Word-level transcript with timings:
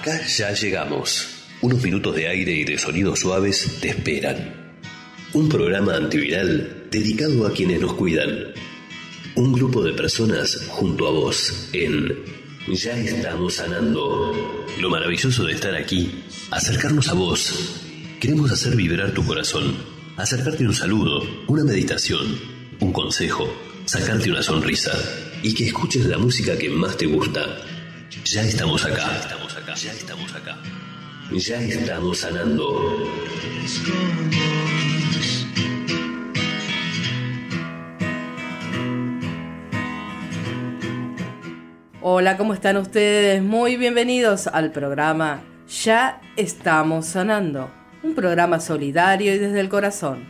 Acá 0.00 0.18
ya 0.26 0.50
llegamos. 0.54 1.28
Unos 1.60 1.82
minutos 1.82 2.16
de 2.16 2.26
aire 2.26 2.52
y 2.52 2.64
de 2.64 2.78
sonidos 2.78 3.20
suaves 3.20 3.80
te 3.82 3.90
esperan. 3.90 4.72
Un 5.34 5.46
programa 5.46 5.94
antiviral 5.94 6.86
dedicado 6.90 7.46
a 7.46 7.52
quienes 7.52 7.82
nos 7.82 7.92
cuidan. 7.92 8.54
Un 9.34 9.52
grupo 9.52 9.82
de 9.82 9.92
personas 9.92 10.64
junto 10.68 11.06
a 11.06 11.10
vos 11.10 11.68
en 11.74 12.16
Ya 12.68 12.96
estamos 12.96 13.56
sanando. 13.56 14.64
Lo 14.80 14.88
maravilloso 14.88 15.44
de 15.44 15.52
estar 15.52 15.74
aquí, 15.74 16.24
acercarnos 16.50 17.08
a 17.08 17.12
vos. 17.12 17.82
Queremos 18.18 18.50
hacer 18.50 18.76
vibrar 18.76 19.12
tu 19.12 19.22
corazón, 19.26 19.76
acercarte 20.16 20.64
un 20.64 20.74
saludo, 20.74 21.22
una 21.46 21.62
meditación, 21.62 22.40
un 22.80 22.90
consejo, 22.90 23.54
sacarte 23.84 24.30
una 24.30 24.42
sonrisa 24.42 24.92
y 25.42 25.52
que 25.52 25.66
escuches 25.66 26.06
la 26.06 26.16
música 26.16 26.56
que 26.56 26.70
más 26.70 26.96
te 26.96 27.04
gusta. 27.04 27.44
Ya 28.24 28.42
estamos 28.42 28.82
acá, 28.86 29.39
acá, 29.60 29.74
ya 29.74 29.92
estamos 29.92 30.34
acá. 30.34 30.58
Ya 31.32 31.60
estamos 31.60 32.18
sanando. 32.18 33.06
Hola, 42.02 42.36
¿cómo 42.36 42.54
están 42.54 42.76
ustedes? 42.78 43.42
Muy 43.42 43.76
bienvenidos 43.76 44.46
al 44.46 44.72
programa 44.72 45.42
Ya 45.84 46.20
estamos 46.36 47.06
sanando, 47.06 47.70
un 48.02 48.14
programa 48.14 48.60
solidario 48.60 49.34
y 49.34 49.38
desde 49.38 49.60
el 49.60 49.68
corazón. 49.68 50.24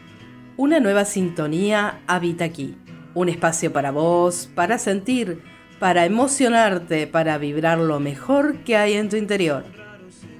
Una 0.56 0.80
nueva 0.80 1.04
sintonía 1.04 2.00
habita 2.06 2.44
aquí, 2.44 2.76
un 3.14 3.28
espacio 3.28 3.72
para 3.72 3.92
vos, 3.92 4.50
para 4.54 4.78
sentir, 4.78 5.42
para 5.80 6.04
emocionarte, 6.04 7.06
para 7.06 7.38
vibrar 7.38 7.78
lo 7.78 7.98
mejor 7.98 8.58
que 8.58 8.76
hay 8.76 8.92
en 8.92 9.08
tu 9.08 9.16
interior. 9.16 9.64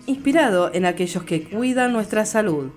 Inspirado 0.07 0.71
en 0.73 0.85
aquellos 0.85 1.25
que 1.25 1.45
cuidan 1.45 1.93
nuestra 1.95 2.27
salud. 2.27 2.71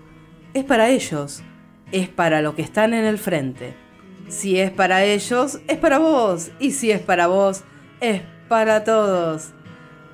Es 0.53 0.63
para 0.63 0.89
ellos, 0.89 1.43
es 1.91 2.07
para 2.07 2.41
lo 2.41 2.55
que 2.55 2.61
están 2.61 2.93
en 2.93 3.03
el 3.03 3.17
frente. 3.17 3.75
Si 4.29 4.57
es 4.59 4.71
para 4.71 5.03
ellos, 5.03 5.59
es 5.67 5.77
para 5.77 5.99
vos. 5.99 6.51
Y 6.59 6.71
si 6.71 6.89
es 6.89 7.01
para 7.01 7.27
vos, 7.27 7.63
es 7.99 8.21
para 8.47 8.85
todos. 8.85 9.51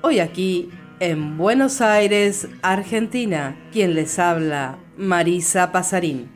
Hoy 0.02 0.18
aquí, 0.18 0.70
en 0.98 1.38
Buenos 1.38 1.80
Aires, 1.80 2.48
Argentina, 2.62 3.56
quien 3.72 3.94
les 3.94 4.18
habla, 4.18 4.76
Marisa 4.96 5.70
Pasarín. 5.70 6.30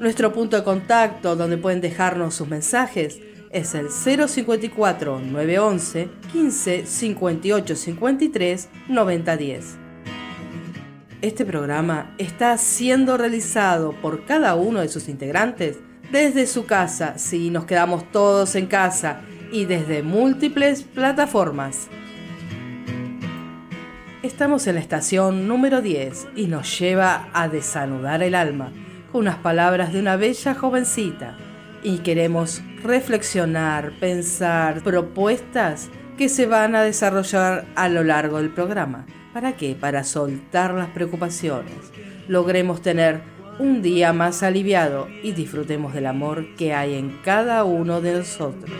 Nuestro 0.00 0.34
punto 0.34 0.58
de 0.58 0.64
contacto 0.64 1.34
donde 1.34 1.56
pueden 1.56 1.80
dejarnos 1.80 2.34
sus 2.34 2.46
mensajes 2.46 3.22
es 3.56 3.74
el 3.74 3.88
054 3.88 5.18
911 5.18 6.10
15 6.30 6.84
58 6.84 7.76
53 7.76 8.68
90 8.88 9.36
10. 9.38 9.76
Este 11.22 11.46
programa 11.46 12.14
está 12.18 12.58
siendo 12.58 13.16
realizado 13.16 13.92
por 14.02 14.26
cada 14.26 14.54
uno 14.56 14.80
de 14.80 14.88
sus 14.88 15.08
integrantes 15.08 15.78
desde 16.12 16.46
su 16.46 16.66
casa, 16.66 17.16
si 17.16 17.48
nos 17.48 17.64
quedamos 17.64 18.12
todos 18.12 18.54
en 18.56 18.66
casa, 18.66 19.22
y 19.50 19.64
desde 19.64 20.02
múltiples 20.02 20.82
plataformas. 20.82 21.88
Estamos 24.22 24.66
en 24.66 24.74
la 24.74 24.82
estación 24.82 25.48
número 25.48 25.80
10 25.80 26.28
y 26.36 26.46
nos 26.46 26.78
lleva 26.78 27.30
a 27.32 27.48
desanudar 27.48 28.22
el 28.22 28.34
alma 28.34 28.70
con 29.10 29.22
unas 29.22 29.36
palabras 29.36 29.94
de 29.94 30.00
una 30.00 30.16
bella 30.16 30.54
jovencita 30.54 31.38
y 31.86 31.98
queremos 31.98 32.62
reflexionar, 32.82 33.92
pensar 34.00 34.82
propuestas 34.82 35.88
que 36.18 36.28
se 36.28 36.46
van 36.46 36.74
a 36.74 36.82
desarrollar 36.82 37.64
a 37.76 37.88
lo 37.88 38.02
largo 38.02 38.38
del 38.38 38.50
programa. 38.50 39.06
¿Para 39.32 39.56
qué? 39.56 39.76
Para 39.78 40.02
soltar 40.02 40.74
las 40.74 40.88
preocupaciones, 40.88 41.76
logremos 42.26 42.82
tener 42.82 43.20
un 43.60 43.82
día 43.82 44.12
más 44.12 44.42
aliviado 44.42 45.06
y 45.22 45.30
disfrutemos 45.30 45.94
del 45.94 46.06
amor 46.06 46.56
que 46.56 46.74
hay 46.74 46.96
en 46.96 47.20
cada 47.22 47.62
uno 47.62 48.00
de 48.00 48.14
nosotros 48.14 48.72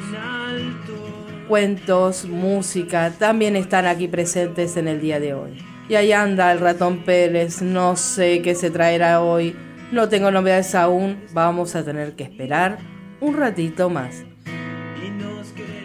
cuentos, 1.46 2.24
música, 2.24 3.12
también 3.16 3.54
están 3.54 3.86
aquí 3.86 4.08
presentes 4.08 4.76
en 4.76 4.88
el 4.88 5.00
día 5.00 5.20
de 5.20 5.32
hoy. 5.32 5.58
Y 5.88 5.94
ahí 5.94 6.10
anda 6.10 6.50
el 6.50 6.58
ratón 6.58 7.04
Pérez, 7.04 7.62
no 7.62 7.94
sé 7.94 8.42
qué 8.42 8.56
se 8.56 8.72
traerá 8.72 9.20
hoy, 9.20 9.54
no 9.92 10.08
tengo 10.08 10.32
novedades 10.32 10.74
aún, 10.74 11.22
vamos 11.32 11.76
a 11.76 11.84
tener 11.84 12.16
que 12.16 12.24
esperar 12.24 12.95
un 13.20 13.34
ratito 13.34 13.90
más. 13.90 14.24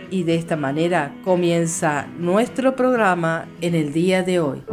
Y 0.10 0.24
de 0.24 0.36
esta 0.36 0.58
manera 0.58 1.16
comienza 1.24 2.08
nuestro 2.18 2.76
programa 2.76 3.48
en 3.62 3.76
el 3.76 3.94
día 3.94 4.24
de 4.24 4.40
hoy. 4.40 4.64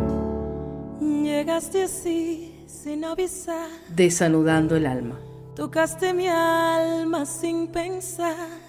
Llegaste 1.00 1.84
así 1.84 2.64
sin 2.66 3.04
avisar. 3.04 3.68
Desanudando 3.94 4.76
el 4.76 4.86
alma. 4.86 5.18
Tocaste 5.54 6.12
mi 6.12 6.26
alma 6.26 7.24
sin 7.24 7.68
pensar 7.68 8.68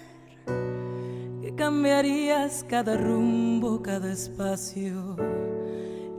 cambiarías 1.60 2.64
cada 2.66 2.96
rumbo, 2.96 3.82
cada 3.82 4.10
espacio, 4.10 5.14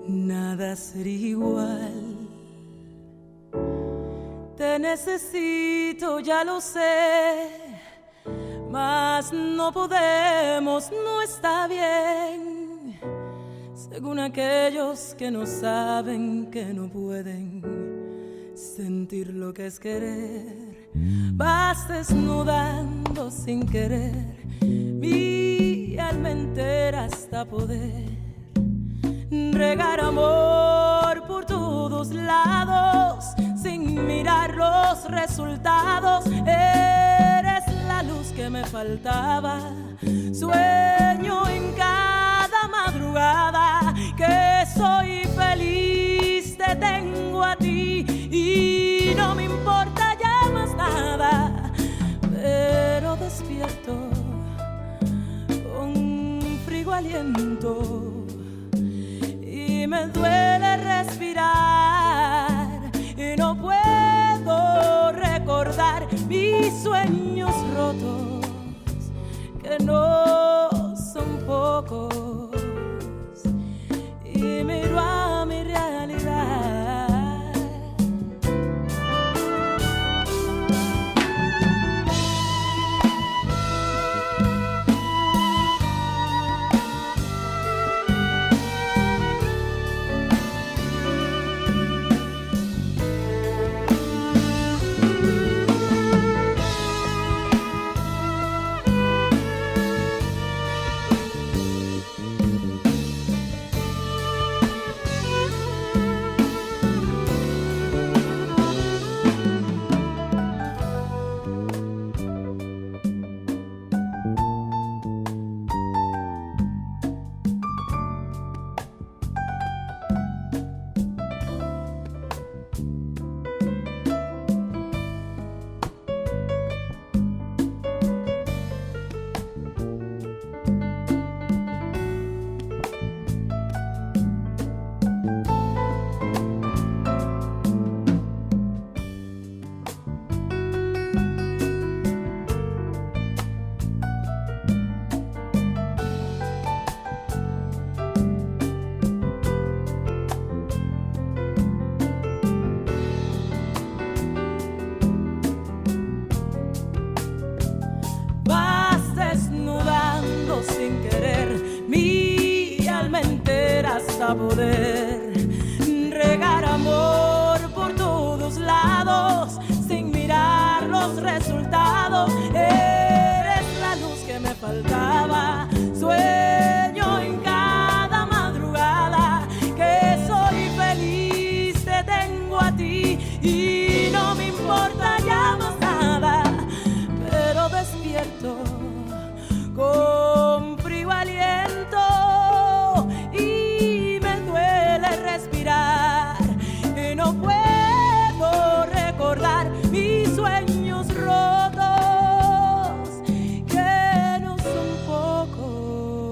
nada 0.08 0.76
sería 0.76 1.30
igual. 1.30 2.30
Te 4.56 4.78
necesito, 4.78 6.20
ya 6.20 6.44
lo 6.44 6.62
sé, 6.62 7.61
mas 8.72 9.34
no 9.34 9.72
podemos, 9.72 10.90
no 10.92 11.22
está 11.22 11.68
bien. 11.68 13.00
Según 13.74 14.20
aquellos 14.20 15.14
que 15.18 15.30
no 15.30 15.46
saben, 15.46 16.50
que 16.50 16.74
no 16.74 16.88
pueden 16.88 17.62
sentir 18.56 19.34
lo 19.34 19.54
que 19.54 19.68
es 19.68 19.80
querer, 19.80 20.90
vas 21.34 21.88
desnudando 21.90 23.30
sin 23.30 23.68
querer 23.68 24.42
mi 24.62 25.98
alma 25.98 26.31
entera 26.31 27.06
hasta 27.06 27.44
poder 27.44 28.10
regar 29.52 30.00
amor 30.00 31.28
por 31.28 31.46
todos 31.46 32.12
lados 32.12 33.25
sin 33.62 34.06
mirar 34.06 34.56
los 34.56 35.10
resultados. 35.10 36.25
Eres 36.45 37.31
luz 38.03 38.31
que 38.36 38.50
me 38.50 38.63
faltaba, 38.65 39.59
sueño 40.33 41.48
en 41.50 41.74
cada 41.74 42.68
madrugada 42.69 43.94
que 44.18 44.65
soy 44.75 45.24
feliz, 45.36 46.57
te 46.57 46.75
tengo 46.75 47.44
a 47.44 47.56
ti 47.56 48.06
y 48.31 49.13
no 49.15 49.36
me 49.36 49.45
importa 49.45 50.18
ya 50.19 50.50
más 50.51 50.75
nada, 50.75 51.71
pero 52.33 53.15
despierto 53.18 54.12
aliento 56.94 58.25
y 59.42 59.88
me 59.88 60.07
duele 60.07 60.77
respirar. 60.77 61.31
Y 63.18 63.36
no 63.38 63.56
puedo 63.56 65.12
recordar 65.12 66.07
mis 66.27 66.74
sueños 66.83 67.56
que 69.62 69.84
no 69.84 70.96
son 70.96 71.40
pocos 71.46 72.54
y 74.24 74.64
miro 74.64 74.98
a 74.98 75.46
mi 75.46 75.62
realidad 75.64 76.81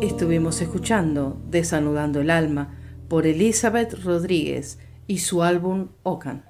Estuvimos 0.02 0.62
escuchando 0.62 1.38
Desanudando 1.50 2.22
el 2.22 2.30
Alma 2.30 2.78
por 3.10 3.28
Elizabeth 3.28 4.02
Rodríguez 4.02 4.80
y 5.08 5.20
su 5.20 5.44
álbum 5.44 5.90
Ocan. 6.04 6.46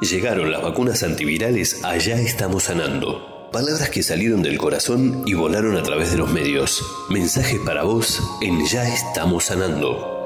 Llegaron 0.00 0.50
las 0.50 0.62
vacunas 0.62 1.02
antivirales 1.02 1.84
Allá 1.84 2.18
estamos 2.18 2.64
sanando. 2.64 3.50
Palabras 3.52 3.90
que 3.90 4.02
salieron 4.02 4.42
del 4.42 4.56
corazón 4.56 5.24
y 5.26 5.34
volaron 5.34 5.76
a 5.76 5.82
través 5.82 6.10
de 6.10 6.16
los 6.16 6.32
medios. 6.32 6.82
Mensajes 7.10 7.60
para 7.66 7.82
vos 7.82 8.18
en 8.40 8.64
Ya 8.64 8.88
estamos 8.88 9.44
sanando. 9.44 10.17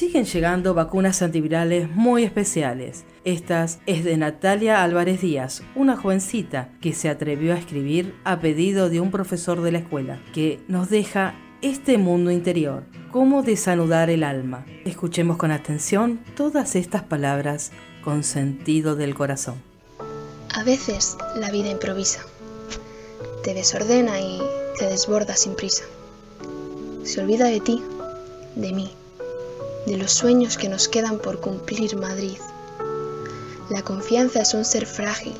Siguen 0.00 0.24
llegando 0.24 0.72
vacunas 0.72 1.20
antivirales 1.20 1.90
muy 1.90 2.24
especiales. 2.24 3.04
Estas 3.24 3.80
es 3.84 4.02
de 4.02 4.16
Natalia 4.16 4.82
Álvarez 4.82 5.20
Díaz, 5.20 5.62
una 5.74 5.94
jovencita 5.94 6.70
que 6.80 6.94
se 6.94 7.10
atrevió 7.10 7.52
a 7.52 7.58
escribir 7.58 8.14
a 8.24 8.40
pedido 8.40 8.88
de 8.88 8.98
un 9.02 9.10
profesor 9.10 9.60
de 9.60 9.72
la 9.72 9.80
escuela, 9.80 10.18
que 10.32 10.58
nos 10.68 10.88
deja 10.88 11.34
este 11.60 11.98
mundo 11.98 12.30
interior, 12.30 12.84
cómo 13.12 13.42
desanudar 13.42 14.08
el 14.08 14.24
alma. 14.24 14.64
Escuchemos 14.86 15.36
con 15.36 15.50
atención 15.50 16.18
todas 16.34 16.76
estas 16.76 17.02
palabras 17.02 17.70
con 18.02 18.24
sentido 18.24 18.96
del 18.96 19.14
corazón. 19.14 19.56
A 20.54 20.64
veces 20.64 21.18
la 21.36 21.50
vida 21.50 21.68
improvisa, 21.68 22.20
te 23.44 23.52
desordena 23.52 24.18
y 24.18 24.40
te 24.78 24.86
desborda 24.86 25.36
sin 25.36 25.54
prisa. 25.56 25.84
Se 27.04 27.20
olvida 27.20 27.48
de 27.48 27.60
ti, 27.60 27.82
de 28.56 28.72
mí, 28.72 28.94
de 29.86 29.96
los 29.96 30.12
sueños 30.12 30.56
que 30.56 30.68
nos 30.68 30.88
quedan 30.88 31.18
por 31.18 31.40
cumplir 31.40 31.96
Madrid. 31.96 32.38
La 33.70 33.82
confianza 33.82 34.40
es 34.42 34.54
un 34.54 34.64
ser 34.64 34.86
frágil, 34.86 35.34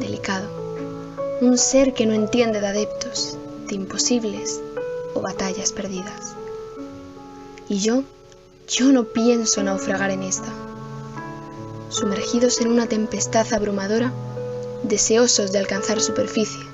delicado, 0.00 0.48
un 1.40 1.58
ser 1.58 1.94
que 1.94 2.06
no 2.06 2.14
entiende 2.14 2.60
de 2.60 2.66
adeptos, 2.66 3.36
de 3.66 3.74
imposibles 3.74 4.60
o 5.14 5.20
batallas 5.20 5.72
perdidas. 5.72 6.34
Y 7.68 7.80
yo, 7.80 8.02
yo 8.68 8.92
no 8.92 9.04
pienso 9.04 9.62
naufragar 9.62 10.10
en 10.10 10.22
esta. 10.22 10.48
Sumergidos 11.90 12.60
en 12.60 12.68
una 12.68 12.86
tempestad 12.86 13.46
abrumadora, 13.52 14.12
deseosos 14.82 15.52
de 15.52 15.58
alcanzar 15.58 16.00
superficie, 16.00 16.64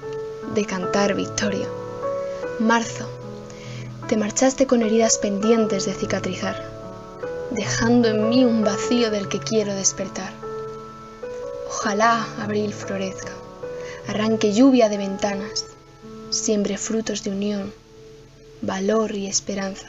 de 0.54 0.64
cantar 0.64 1.14
victoria. 1.14 1.66
Marzo, 2.60 3.08
te 4.08 4.16
marchaste 4.16 4.66
con 4.66 4.82
heridas 4.82 5.18
pendientes 5.18 5.86
de 5.86 5.94
cicatrizar, 5.94 6.73
dejando 7.54 8.08
en 8.08 8.28
mí 8.28 8.44
un 8.44 8.64
vacío 8.64 9.10
del 9.10 9.28
que 9.28 9.38
quiero 9.38 9.74
despertar. 9.74 10.32
Ojalá 11.68 12.26
abril 12.40 12.74
florezca, 12.74 13.32
arranque 14.08 14.52
lluvia 14.52 14.88
de 14.88 14.98
ventanas, 14.98 15.66
siembre 16.30 16.78
frutos 16.78 17.22
de 17.22 17.30
unión, 17.30 17.72
valor 18.60 19.14
y 19.14 19.28
esperanza. 19.28 19.86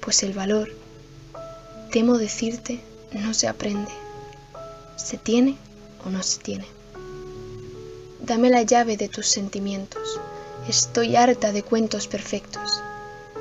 Pues 0.00 0.22
el 0.22 0.34
valor, 0.34 0.70
temo 1.90 2.16
decirte, 2.16 2.80
no 3.12 3.34
se 3.34 3.48
aprende. 3.48 3.90
¿Se 4.96 5.18
tiene 5.18 5.56
o 6.04 6.10
no 6.10 6.22
se 6.22 6.38
tiene? 6.38 6.66
Dame 8.20 8.50
la 8.50 8.62
llave 8.62 8.96
de 8.96 9.08
tus 9.08 9.26
sentimientos. 9.26 10.20
Estoy 10.68 11.16
harta 11.16 11.50
de 11.50 11.62
cuentos 11.64 12.06
perfectos. 12.06 12.80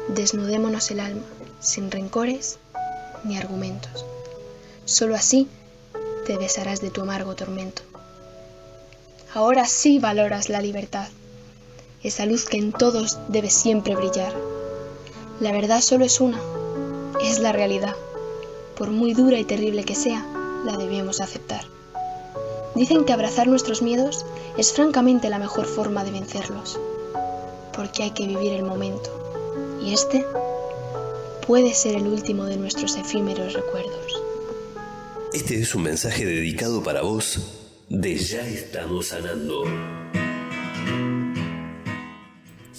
Desnudémonos 0.09 0.89
el 0.91 0.99
alma, 0.99 1.23
sin 1.59 1.91
rencores 1.91 2.59
ni 3.25 3.37
argumentos. 3.37 4.05
Solo 4.85 5.15
así 5.15 5.47
te 6.25 6.37
besarás 6.37 6.81
de 6.81 6.91
tu 6.91 7.01
amargo 7.01 7.35
tormento. 7.35 7.81
Ahora 9.33 9.65
sí 9.65 9.99
valoras 9.99 10.47
la 10.47 10.61
libertad, 10.61 11.07
esa 12.03 12.25
luz 12.25 12.45
que 12.45 12.57
en 12.57 12.71
todos 12.71 13.17
debe 13.27 13.49
siempre 13.49 13.95
brillar. 13.95 14.33
La 15.39 15.51
verdad 15.51 15.81
solo 15.81 16.05
es 16.05 16.21
una, 16.21 16.39
es 17.21 17.39
la 17.39 17.51
realidad. 17.51 17.95
Por 18.77 18.91
muy 18.91 19.13
dura 19.13 19.39
y 19.39 19.43
terrible 19.43 19.83
que 19.83 19.95
sea, 19.95 20.25
la 20.63 20.77
debemos 20.77 21.19
aceptar. 21.19 21.65
Dicen 22.75 23.05
que 23.05 23.13
abrazar 23.13 23.47
nuestros 23.47 23.81
miedos 23.81 24.25
es 24.57 24.73
francamente 24.73 25.29
la 25.29 25.39
mejor 25.39 25.65
forma 25.65 26.03
de 26.03 26.11
vencerlos, 26.11 26.79
porque 27.73 28.03
hay 28.03 28.11
que 28.11 28.27
vivir 28.27 28.53
el 28.53 28.63
momento, 28.63 29.09
y 29.81 29.93
este 29.93 30.25
puede 31.47 31.73
ser 31.73 31.95
el 31.95 32.07
último 32.07 32.45
de 32.45 32.57
nuestros 32.57 32.97
efímeros 32.97 33.53
recuerdos. 33.53 34.23
Este 35.33 35.59
es 35.59 35.75
un 35.75 35.83
mensaje 35.83 36.25
dedicado 36.25 36.81
para 36.81 37.01
vos 37.01 37.75
de 37.89 38.15
Ya 38.15 38.47
estamos 38.47 39.07
sanando. 39.07 39.63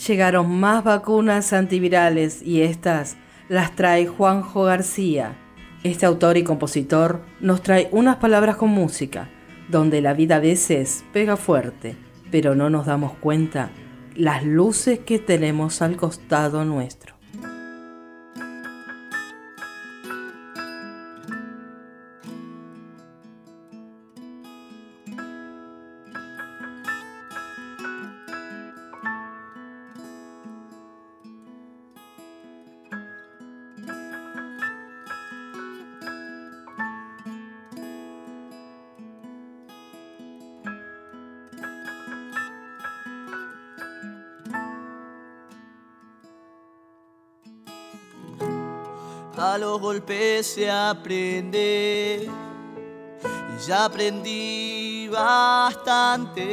Llegaron 0.07 0.51
más 0.51 0.85
vacunas 0.85 1.53
antivirales 1.53 2.43
y 2.43 2.63
estas 2.63 3.17
las 3.49 3.77
trae 3.77 4.07
Juanjo 4.07 4.65
García. 4.65 5.37
Este 5.85 6.07
autor 6.07 6.37
y 6.37 6.43
compositor 6.43 7.21
nos 7.41 7.63
trae 7.63 7.89
unas 7.93 8.17
palabras 8.17 8.57
con 8.57 8.71
música, 8.71 9.29
donde 9.69 10.01
la 10.01 10.15
vida 10.15 10.37
a 10.37 10.41
veces 10.41 11.05
pega 11.13 11.37
fuerte, 11.37 11.97
pero 12.31 12.55
no 12.55 12.71
nos 12.71 12.87
damos 12.87 13.15
cuenta 13.15 13.71
las 14.17 14.45
luces 14.45 14.99
que 15.01 15.19
tenemos 15.19 15.83
al 15.83 15.97
costado 15.97 16.65
nuestro. 16.65 17.16
Los 49.67 49.81
golpes 49.81 50.47
se 50.47 50.71
aprende. 50.71 52.31
Y 53.53 53.57
ya 53.67 53.87
aprendí 53.87 55.09
bastante. 55.09 56.45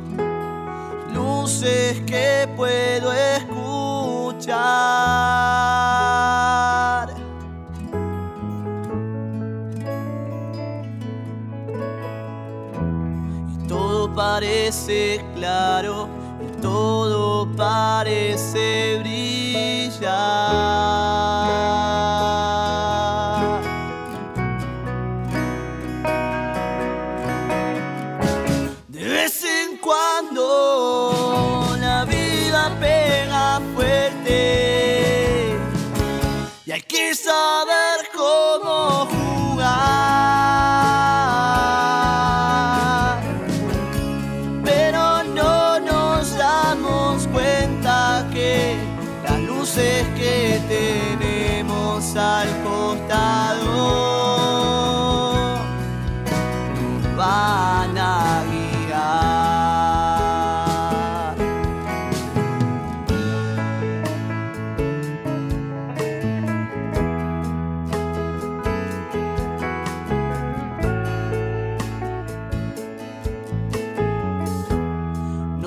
luces 1.14 2.02
que 2.08 2.50
puedo 2.56 3.14
escuchar. 3.14 4.58
Y 13.54 13.68
todo 13.68 14.12
parece 14.16 15.24
claro, 15.36 16.10
y 16.42 16.48
todo 16.60 17.48
parece 17.56 18.98
brillar. 19.02 20.38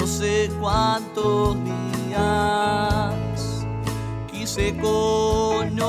No 0.00 0.06
sé 0.06 0.50
cuántos 0.58 1.58
días 1.62 3.14
quise 4.32 4.74
conocerte. 4.78 5.80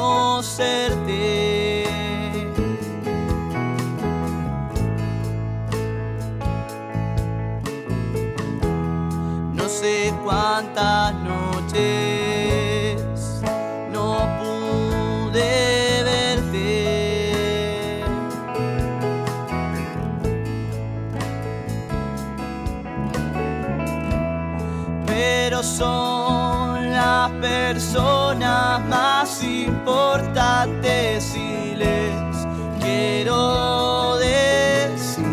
Personas 27.41 28.79
más 28.87 29.43
importantes 29.43 31.35
y 31.35 31.75
les 31.75 32.47
quiero 32.79 34.17
decir. 34.17 35.27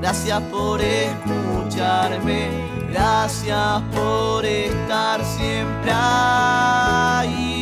Gracias 0.00 0.40
por 0.42 0.80
escucharme 0.80 2.74
gracias 2.94 3.82
por 3.92 4.46
estar 4.46 5.24
siempre 5.24 5.90
ahí 5.92 7.53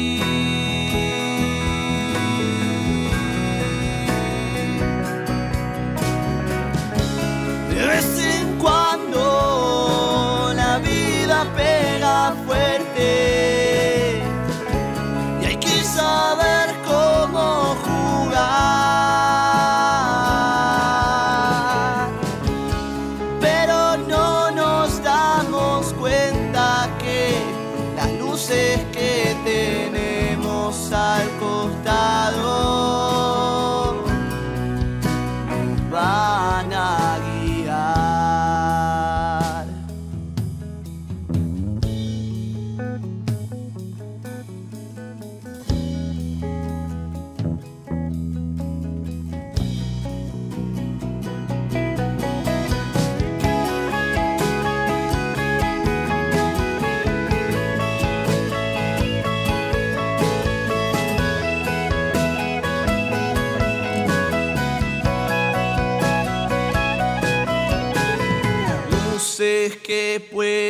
que 69.92 70.26
puedo 70.30 70.61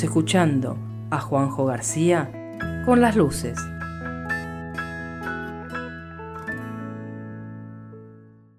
escuchando 0.00 0.78
a 1.10 1.20
Juanjo 1.20 1.66
García 1.66 2.30
con 2.86 3.02
las 3.02 3.16
luces. 3.16 3.58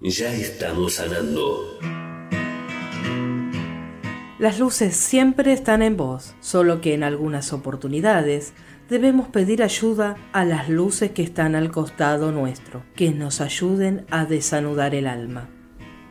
Ya 0.01 0.31
estamos 0.33 0.93
sanando. 0.93 1.79
Las 4.37 4.59
luces 4.59 4.95
siempre 4.95 5.53
están 5.53 5.81
en 5.81 5.97
vos, 5.97 6.35
solo 6.41 6.81
que 6.81 6.93
en 6.93 7.03
algunas 7.03 7.53
oportunidades 7.53 8.53
debemos 8.89 9.29
pedir 9.29 9.63
ayuda 9.63 10.17
a 10.33 10.45
las 10.45 10.69
luces 10.69 11.11
que 11.11 11.23
están 11.23 11.55
al 11.55 11.71
costado 11.71 12.31
nuestro, 12.31 12.83
que 12.95 13.11
nos 13.11 13.41
ayuden 13.41 14.05
a 14.11 14.25
desanudar 14.25 14.93
el 14.93 15.07
alma. 15.07 15.49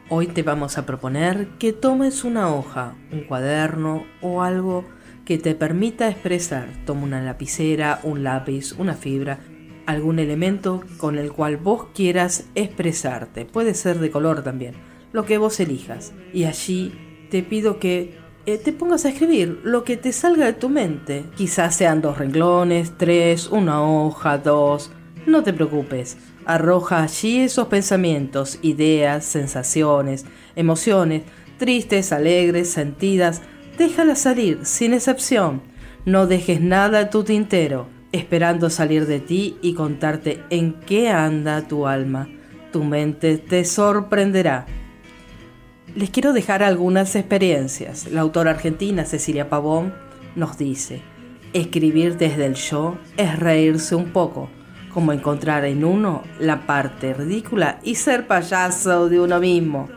Hoy 0.08 0.26
te 0.26 0.42
vamos 0.42 0.78
a 0.78 0.86
proponer 0.86 1.48
que 1.58 1.72
tomes 1.72 2.24
una 2.24 2.54
hoja, 2.54 2.94
un 3.12 3.20
cuaderno 3.24 4.04
o 4.20 4.42
algo 4.42 4.84
que 5.24 5.38
te 5.38 5.54
permita 5.54 6.08
expresar. 6.08 6.68
Toma 6.84 7.04
una 7.04 7.22
lapicera, 7.22 8.00
un 8.02 8.24
lápiz, 8.24 8.72
una 8.72 8.94
fibra, 8.94 9.40
algún 9.86 10.18
elemento 10.18 10.82
con 10.96 11.18
el 11.18 11.32
cual 11.32 11.56
vos 11.56 11.86
quieras 11.94 12.46
expresarte. 12.54 13.44
Puede 13.44 13.74
ser 13.74 13.98
de 13.98 14.10
color 14.10 14.42
también, 14.42 14.74
lo 15.12 15.24
que 15.24 15.38
vos 15.38 15.60
elijas. 15.60 16.12
Y 16.32 16.44
allí 16.44 16.92
te 17.30 17.42
pido 17.42 17.78
que 17.78 18.16
eh, 18.44 18.58
te 18.58 18.72
pongas 18.72 19.04
a 19.04 19.10
escribir 19.10 19.60
lo 19.62 19.84
que 19.84 19.96
te 19.96 20.12
salga 20.12 20.46
de 20.46 20.52
tu 20.52 20.68
mente. 20.68 21.24
Quizás 21.36 21.76
sean 21.76 22.00
dos 22.00 22.18
renglones, 22.18 22.92
tres, 22.98 23.48
una 23.48 23.82
hoja, 23.82 24.38
dos, 24.38 24.90
No 25.26 25.44
te 25.44 25.52
preocupes, 25.52 26.16
arroja 26.44 27.04
allí 27.04 27.40
esos 27.40 27.68
pensamientos, 27.68 28.58
ideas, 28.62 29.24
sensaciones, 29.24 30.24
emociones, 30.56 31.22
tristes, 31.58 32.10
alegres, 32.12 32.70
sentidas, 32.70 33.40
déjalas 33.82 34.20
salir, 34.20 34.60
sin 34.62 34.94
excepción. 34.94 35.60
No 36.04 36.28
dejes 36.28 36.60
nada 36.60 37.00
a 37.00 37.10
tu 37.10 37.24
tintero, 37.24 37.88
esperando 38.12 38.70
salir 38.70 39.06
de 39.06 39.18
ti 39.18 39.56
y 39.60 39.74
contarte 39.74 40.40
en 40.50 40.74
qué 40.74 41.10
anda 41.10 41.66
tu 41.66 41.88
alma. 41.88 42.28
Tu 42.70 42.84
mente 42.84 43.38
te 43.38 43.64
sorprenderá. 43.64 44.66
Les 45.96 46.10
quiero 46.10 46.32
dejar 46.32 46.62
algunas 46.62 47.16
experiencias. 47.16 48.06
La 48.10 48.20
autora 48.20 48.52
argentina 48.52 49.04
Cecilia 49.04 49.48
Pavón 49.48 49.92
nos 50.36 50.56
dice, 50.56 51.02
escribir 51.52 52.16
desde 52.16 52.46
el 52.46 52.54
yo 52.54 52.96
es 53.16 53.36
reírse 53.36 53.96
un 53.96 54.12
poco, 54.12 54.48
como 54.94 55.12
encontrar 55.12 55.64
en 55.64 55.84
uno 55.84 56.22
la 56.38 56.66
parte 56.66 57.14
ridícula 57.14 57.80
y 57.82 57.96
ser 57.96 58.28
payaso 58.28 59.08
de 59.08 59.20
uno 59.20 59.40
mismo. 59.40 59.88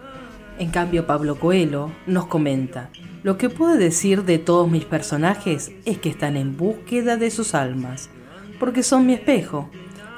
En 0.57 0.71
cambio, 0.71 1.05
Pablo 1.05 1.35
Coelho 1.35 1.91
nos 2.07 2.25
comenta, 2.25 2.89
lo 3.25 3.39
que 3.39 3.49
puedo 3.49 3.75
decir 3.75 4.23
de 4.23 4.37
todos 4.37 4.69
mis 4.69 4.85
personajes 4.85 5.71
es 5.85 5.97
que 5.97 6.09
están 6.09 6.37
en 6.37 6.55
búsqueda 6.57 7.17
de 7.17 7.31
sus 7.31 7.55
almas, 7.55 8.11
porque 8.59 8.83
son 8.83 9.07
mi 9.07 9.13
espejo. 9.13 9.67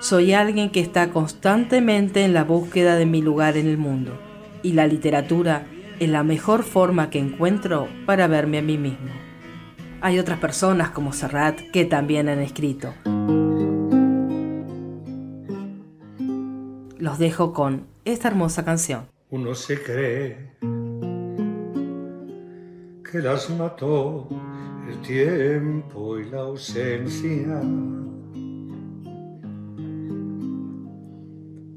Soy 0.02 0.34
alguien 0.34 0.72
que 0.72 0.82
está 0.82 1.10
constantemente 1.12 2.26
en 2.26 2.34
la 2.34 2.44
búsqueda 2.44 2.98
de 2.98 3.06
mi 3.06 3.22
lugar 3.22 3.56
en 3.56 3.68
el 3.68 3.78
mundo, 3.78 4.20
y 4.62 4.74
la 4.74 4.88
literatura 4.88 5.66
es 6.02 6.10
la 6.10 6.24
mejor 6.24 6.64
forma 6.64 7.10
que 7.10 7.20
encuentro 7.20 7.88
para 8.06 8.28
verme 8.28 8.58
a 8.58 8.62
mí 8.62 8.78
mismo. 8.78 9.14
Hay 10.02 10.20
otras 10.20 10.40
personas 10.40 10.90
como 10.90 11.14
Serrat 11.14 11.62
que 11.72 11.86
también 11.86 12.28
han 12.28 12.40
escrito. 12.40 12.94
Los 16.98 17.20
dejo 17.20 17.54
con 17.54 17.88
esta 18.04 18.28
hermosa 18.28 18.66
canción. 18.66 19.08
Uno 19.30 19.56
se 19.56 19.82
cree 19.82 20.58
que 23.12 23.20
las 23.20 23.50
mató 23.50 24.28
el 24.90 25.00
tiempo 25.02 26.18
y 26.20 26.30
la 26.30 26.40
ausencia. 26.42 27.62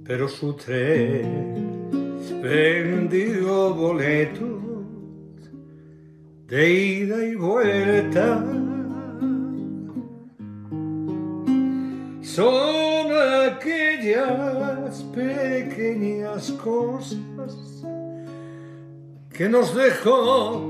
Pero 0.05 0.29
su 0.29 0.55
tren 0.55 1.79
vendió 2.43 3.75
boletos 3.75 4.61
de 6.49 6.73
ida 6.73 7.25
y 7.25 7.35
vuelta. 7.37 8.45
Son 12.23 13.07
aquellas 13.47 15.03
pequeñas 15.15 16.51
cosas 16.53 17.85
que 19.33 19.49
nos 19.49 19.75
dejó 19.75 20.70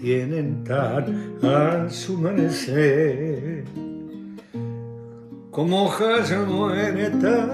Tienen 0.00 0.64
tan 0.64 1.38
a 1.42 1.88
su 1.90 2.16
amanecer 2.16 3.64
como 5.50 5.84
hojas 5.84 6.34
muertas 6.46 7.50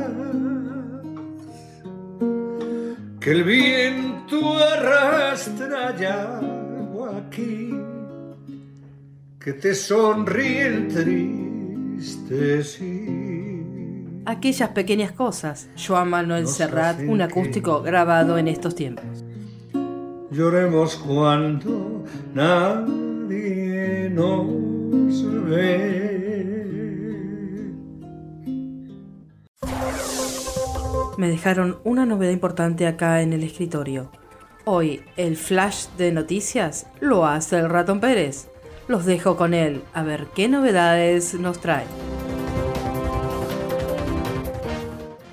que 3.21 3.31
el 3.31 3.45
viento 3.45 4.59
arrastra 4.59 5.97
ya 5.97 6.41
aquí, 7.17 7.71
que 9.39 9.53
te 9.53 9.75
sonríe 9.75 10.67
el 10.67 10.89
triste 10.89 12.65
sí. 12.65 13.07
Aquellas 14.25 14.71
pequeñas 14.71 15.13
cosas, 15.13 15.69
Joan 15.77 16.11
Manuel 16.11 16.47
Serrat, 16.47 17.01
un 17.07 17.23
acústico 17.23 17.83
grabado 17.83 18.39
en 18.39 18.49
estos 18.49 18.75
tiempos. 18.75 19.25
Lloremos 20.31 20.97
cuando 20.97 21.92
nadie 22.35 24.11
nos 24.11 25.47
ve. 25.49 26.13
me 31.23 31.29
dejaron 31.29 31.81
una 31.85 32.05
novedad 32.05 32.33
importante 32.33 32.85
acá 32.85 33.23
en 33.23 33.33
el 33.33 33.45
escritorio. 33.45 34.11
Hoy 34.65 35.05
el 35.17 35.37
flash 35.37 35.87
de 35.97 36.11
noticias 36.11 36.87
lo 36.99 37.27
hace 37.27 37.59
el 37.59 37.71
ratón 37.71 38.01
Pérez. 38.01 38.49
Los 38.89 39.05
dejo 39.05 39.37
con 39.37 39.55
él 39.55 39.85
a 39.95 40.03
ver 40.03 40.27
qué 40.35 40.49
novedades 40.49 41.35
nos 41.35 41.61
trae. 41.61 41.87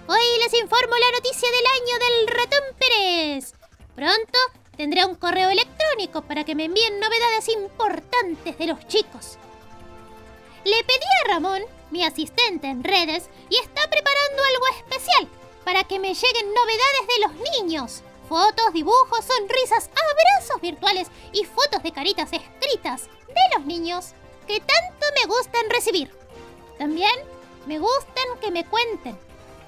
Hoy 0.07 0.25
les 0.43 0.61
informo 0.61 0.93
la 0.95 1.17
noticia 1.17 1.49
del 1.49 1.65
año 1.65 1.95
del 2.05 2.27
ratón 2.37 2.63
Pérez. 2.77 3.53
Pronto 3.95 4.58
tendré 4.79 5.03
un 5.03 5.15
correo 5.15 5.49
electrónico 5.49 6.21
para 6.21 6.45
que 6.45 6.55
me 6.55 6.63
envíen 6.63 7.01
novedades 7.01 7.49
importantes 7.49 8.57
de 8.57 8.65
los 8.65 8.87
chicos. 8.87 9.37
Le 10.63 10.83
pedí 10.85 11.05
a 11.25 11.33
Ramón, 11.33 11.63
mi 11.91 12.05
asistente 12.05 12.67
en 12.67 12.85
redes, 12.85 13.29
y 13.49 13.57
está 13.57 13.81
preparando 13.89 14.41
algo 14.41 14.77
especial 14.77 15.27
para 15.65 15.83
que 15.83 15.99
me 15.99 16.13
lleguen 16.13 16.53
novedades 16.53 17.07
de 17.07 17.27
los 17.27 17.51
niños. 17.51 18.03
Fotos, 18.29 18.71
dibujos, 18.71 19.25
sonrisas, 19.25 19.89
abrazos 19.89 20.61
virtuales 20.61 21.09
y 21.33 21.43
fotos 21.43 21.83
de 21.83 21.91
caritas 21.91 22.31
escritas 22.31 23.09
de 23.27 23.57
los 23.57 23.65
niños 23.65 24.13
que 24.47 24.61
tanto 24.61 25.05
me 25.19 25.27
gustan 25.27 25.69
recibir. 25.69 26.09
También 26.77 27.19
me 27.65 27.79
gustan 27.79 28.39
que 28.39 28.49
me 28.49 28.63
cuenten 28.63 29.19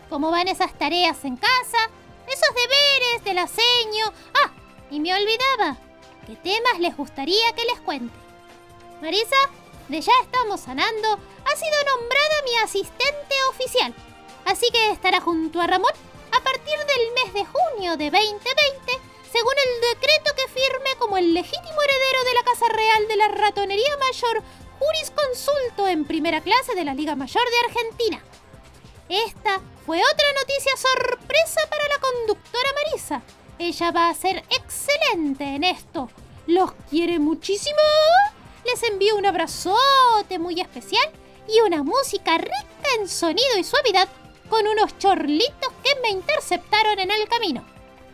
cómo 0.09 0.31
van 0.31 0.47
esas 0.47 0.73
tareas 0.77 1.25
en 1.25 1.35
casa, 1.35 1.89
esos 2.29 2.55
deberes 2.55 3.25
del 3.25 3.39
aseño. 3.39 4.13
Ah, 4.41 4.60
y 4.91 4.99
me 4.99 5.13
olvidaba, 5.13 5.77
¿qué 6.27 6.35
temas 6.35 6.79
les 6.79 6.95
gustaría 6.95 7.51
que 7.53 7.65
les 7.65 7.79
cuente? 7.81 8.13
Marisa, 9.01 9.49
de 9.87 9.99
Ya 9.99 10.11
Estamos 10.21 10.61
Sanando, 10.61 11.07
ha 11.09 11.55
sido 11.55 11.97
nombrada 11.97 12.35
mi 12.45 12.55
asistente 12.57 13.35
oficial 13.49 13.95
así 14.45 14.67
que 14.71 14.91
estará 14.91 15.21
junto 15.21 15.61
a 15.61 15.67
Ramón 15.67 15.91
a 16.31 16.43
partir 16.43 16.77
del 16.77 17.13
mes 17.23 17.33
de 17.33 17.45
junio 17.45 17.97
de 17.97 18.09
2020, 18.09 18.31
según 19.31 19.53
el 19.65 19.95
decreto 19.95 20.31
que 20.35 20.47
firme 20.47 20.89
como 20.97 21.17
el 21.17 21.33
legítimo 21.33 21.81
heredero 21.81 22.23
de 22.23 22.33
la 22.33 22.43
Casa 22.43 22.67
Real 22.69 23.07
de 23.07 23.15
la 23.17 23.27
Ratonería 23.27 23.97
Mayor, 23.97 24.43
jurisconsulto 24.79 25.87
en 25.87 26.05
primera 26.05 26.41
clase 26.41 26.73
de 26.75 26.85
la 26.85 26.93
Liga 26.93 27.15
Mayor 27.15 27.43
de 27.49 27.59
Argentina. 27.67 28.23
Esta 29.09 29.61
fue 29.85 30.01
otra 30.01 30.33
noticia 30.33 30.77
sorpresa 30.77 31.61
para 31.69 31.87
la 31.87 31.99
conductora 31.99 32.69
Marisa. 32.75 33.21
Ella 33.61 33.91
va 33.91 34.09
a 34.09 34.15
ser 34.15 34.43
excelente 34.49 35.43
en 35.43 35.63
esto. 35.63 36.09
¿Los 36.47 36.71
quiere 36.89 37.19
muchísimo? 37.19 37.77
Les 38.65 38.81
envío 38.89 39.15
un 39.15 39.27
abrazote 39.27 40.39
muy 40.39 40.59
especial 40.59 41.07
y 41.47 41.61
una 41.61 41.83
música 41.83 42.39
rica 42.39 42.89
en 42.99 43.07
sonido 43.07 43.59
y 43.59 43.63
suavidad 43.63 44.09
con 44.49 44.65
unos 44.65 44.97
chorlitos 44.97 45.73
que 45.83 45.91
me 46.01 46.09
interceptaron 46.09 46.97
en 46.97 47.11
el 47.11 47.27
camino. 47.29 47.63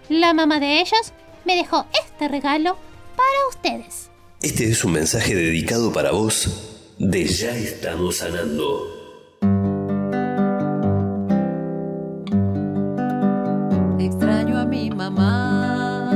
La 0.09 0.33
mamá 0.33 0.59
de 0.59 0.81
ellos 0.81 1.13
me 1.45 1.55
dejó 1.55 1.85
este 2.03 2.27
regalo 2.27 2.77
para 3.15 3.47
ustedes. 3.49 4.09
Este 4.41 4.69
es 4.69 4.83
un 4.83 4.91
mensaje 4.91 5.33
dedicado 5.33 5.93
para 5.93 6.11
vos 6.11 6.93
de 6.99 7.25
Ya 7.25 7.55
estamos 7.55 8.17
sanando. 8.17 8.97
Extraño 13.97 14.46
mamá 14.97 16.11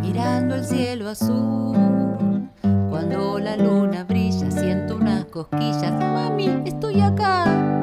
mirando 0.00 0.54
el 0.54 0.64
cielo 0.64 1.10
azul. 1.10 2.48
Cuando 2.88 3.38
la 3.38 3.56
luna 3.56 4.04
brilla 4.04 4.50
siento 4.50 4.96
unas 4.96 5.26
cosquillas. 5.26 5.92
Mami, 5.92 6.62
estoy 6.64 7.00
acá 7.00 7.74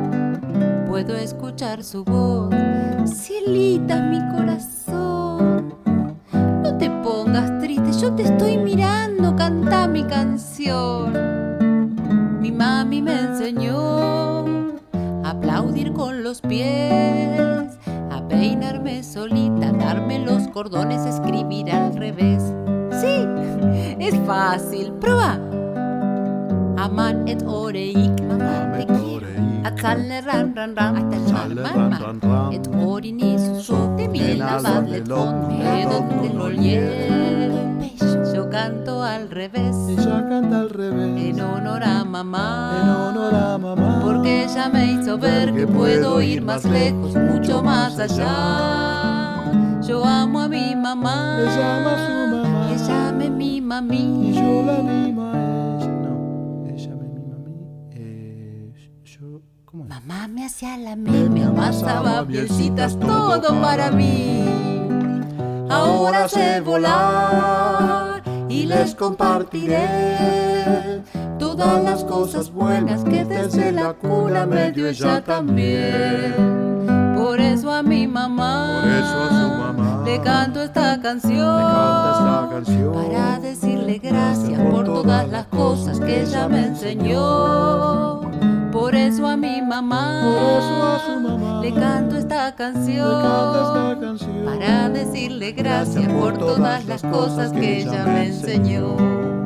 puedo 1.03 1.15
escuchar 1.15 1.83
su 1.83 2.03
voz. 2.03 2.53
Cielita, 3.05 4.01
mi 4.01 4.19
corazón. 4.35 5.73
No 6.33 6.77
te 6.77 6.89
pongas 6.89 7.59
triste, 7.59 7.91
yo 7.99 8.13
te 8.13 8.23
estoy 8.23 8.57
mirando, 8.57 9.35
canta 9.35 9.87
mi 9.87 10.03
canción. 10.03 11.13
Mi 12.39 12.51
mami 12.51 13.01
me 13.01 13.19
enseñó 13.19 14.45
a 15.23 15.29
aplaudir 15.31 15.91
con 15.93 16.23
los 16.23 16.41
pies, 16.41 17.79
a 18.11 18.27
peinarme 18.27 19.01
solita, 19.01 19.50
darme 19.93 20.19
los 20.19 20.47
cordones, 20.47 21.05
escribir 21.05 21.69
al 21.69 21.93
revés. 21.93 22.41
Sí, 23.01 23.27
es 23.99 24.15
fácil, 24.25 24.93
prueba. 24.93 25.37
Aman 26.77 27.27
et 27.27 27.43
oreik, 27.45 28.21
mamá 28.21 28.71
te 28.77 28.85
quiero. 28.85 29.27
Atzalle 29.65 30.21
ran 30.21 30.55
ran 30.55 30.75
ran, 30.75 30.95
ran 30.95 32.21
ran. 32.21 32.53
Et 32.53 32.67
orini 32.73 33.37
su 33.61 33.75
de 33.97 34.07
mi 34.07 34.35
lavadle 34.35 35.03
con 35.03 35.49
miedo 35.49 36.05
de 36.21 36.33
lolier. 36.33 37.51
Yo 38.33 38.49
canto 38.49 39.03
al 39.03 39.29
revés. 39.29 39.75
Ella 39.89 40.25
canta 40.29 40.61
al 40.61 40.69
revés. 40.69 41.21
En 41.21 41.41
honor 41.41 41.83
a 41.83 42.05
mamá. 42.05 42.79
En 42.81 42.89
honor 42.89 43.35
a 43.35 43.57
mamá. 43.57 43.99
Porque 44.01 44.45
ella 44.45 44.69
me 44.69 44.93
hizo 44.93 45.17
ver 45.17 45.53
que 45.53 45.67
puedo 45.67 46.21
ir 46.21 46.41
más 46.41 46.63
lejos, 46.63 47.13
mucho 47.13 47.61
más 47.61 47.99
allá. 47.99 49.00
Yo 49.91 49.99
amo 50.05 50.39
a 50.39 50.47
mi 50.47 50.73
mamá. 50.73 51.37
Ella 51.41 51.77
ama 51.77 51.91
a 51.91 52.07
su 52.07 52.13
mamá. 52.33 52.71
Ella 52.71 53.11
me 53.11 53.29
mima 53.29 53.81
mí. 53.81 54.29
Y 54.29 54.33
yo 54.33 54.63
la 54.63 54.77
mimo 54.81 55.25
a 55.25 55.33
ella. 55.35 55.91
No, 56.05 56.13
ella 56.65 56.95
me 56.95 57.09
mima 57.09 57.35
a 57.35 57.39
mí. 57.39 57.53
Eh, 57.91 58.71
yo. 59.03 59.41
¿Cómo 59.65 59.83
es? 59.83 59.89
Mamá 59.89 60.29
me 60.29 60.45
hacía 60.45 60.77
la 60.77 60.95
me 60.95 61.43
amasaba 61.43 62.25
piecitas, 62.25 62.97
todo 62.97 63.61
para 63.61 63.91
mí. 63.91 64.45
Ahora 65.69 66.29
sé 66.29 66.61
volar 66.61 68.23
y 68.47 68.67
les 68.67 68.95
compartiré 68.95 71.03
todas 71.37 71.83
las 71.83 72.05
cosas 72.05 72.49
buenas 72.49 73.03
que 73.03 73.25
desde 73.25 73.73
la 73.73 73.91
cuna 73.91 74.45
me 74.45 74.71
dio 74.71 74.87
ella 74.87 75.21
también. 75.21 77.00
Por 77.21 77.39
eso 77.39 77.71
a 77.71 77.83
mi 77.83 78.07
mamá, 78.07 78.81
Por 78.81 78.91
eso 78.91 79.23
a 79.23 79.29
su 79.29 79.57
mamá 79.57 80.03
le 80.03 80.19
canto 80.21 80.61
esta 80.63 80.99
canción. 80.99 81.37
Le 81.37 81.63
canta 81.63 82.11
esta 82.11 82.49
canción. 82.49 82.93
Para 82.93 83.39
decirle 83.39 83.99
gracias 83.99 84.59
por 84.59 84.85
todas 84.85 85.29
las 85.29 85.45
cosas 85.45 85.99
que 85.99 86.23
ella 86.23 86.47
me 86.47 86.65
enseñó. 86.65 88.21
Por 88.71 88.95
eso 88.95 89.27
a 89.27 89.37
mi 89.37 89.61
mamá, 89.61 90.21
Por 90.23 90.33
eso 90.33 90.83
a 90.83 90.99
su 91.05 91.19
mamá 91.19 91.61
le 91.61 91.73
canto 91.73 92.17
esta 92.17 92.55
canción. 92.55 93.07
Le 93.07 93.23
canta 93.23 93.61
esta 93.61 93.99
canción. 93.99 94.45
Para 94.45 94.89
decirle 94.89 95.51
gracias 95.51 96.07
por 96.13 96.37
todas 96.39 96.85
las 96.85 97.03
cosas 97.03 97.51
que 97.51 97.81
ella 97.81 98.03
me 98.03 98.27
enseñó. 98.29 99.40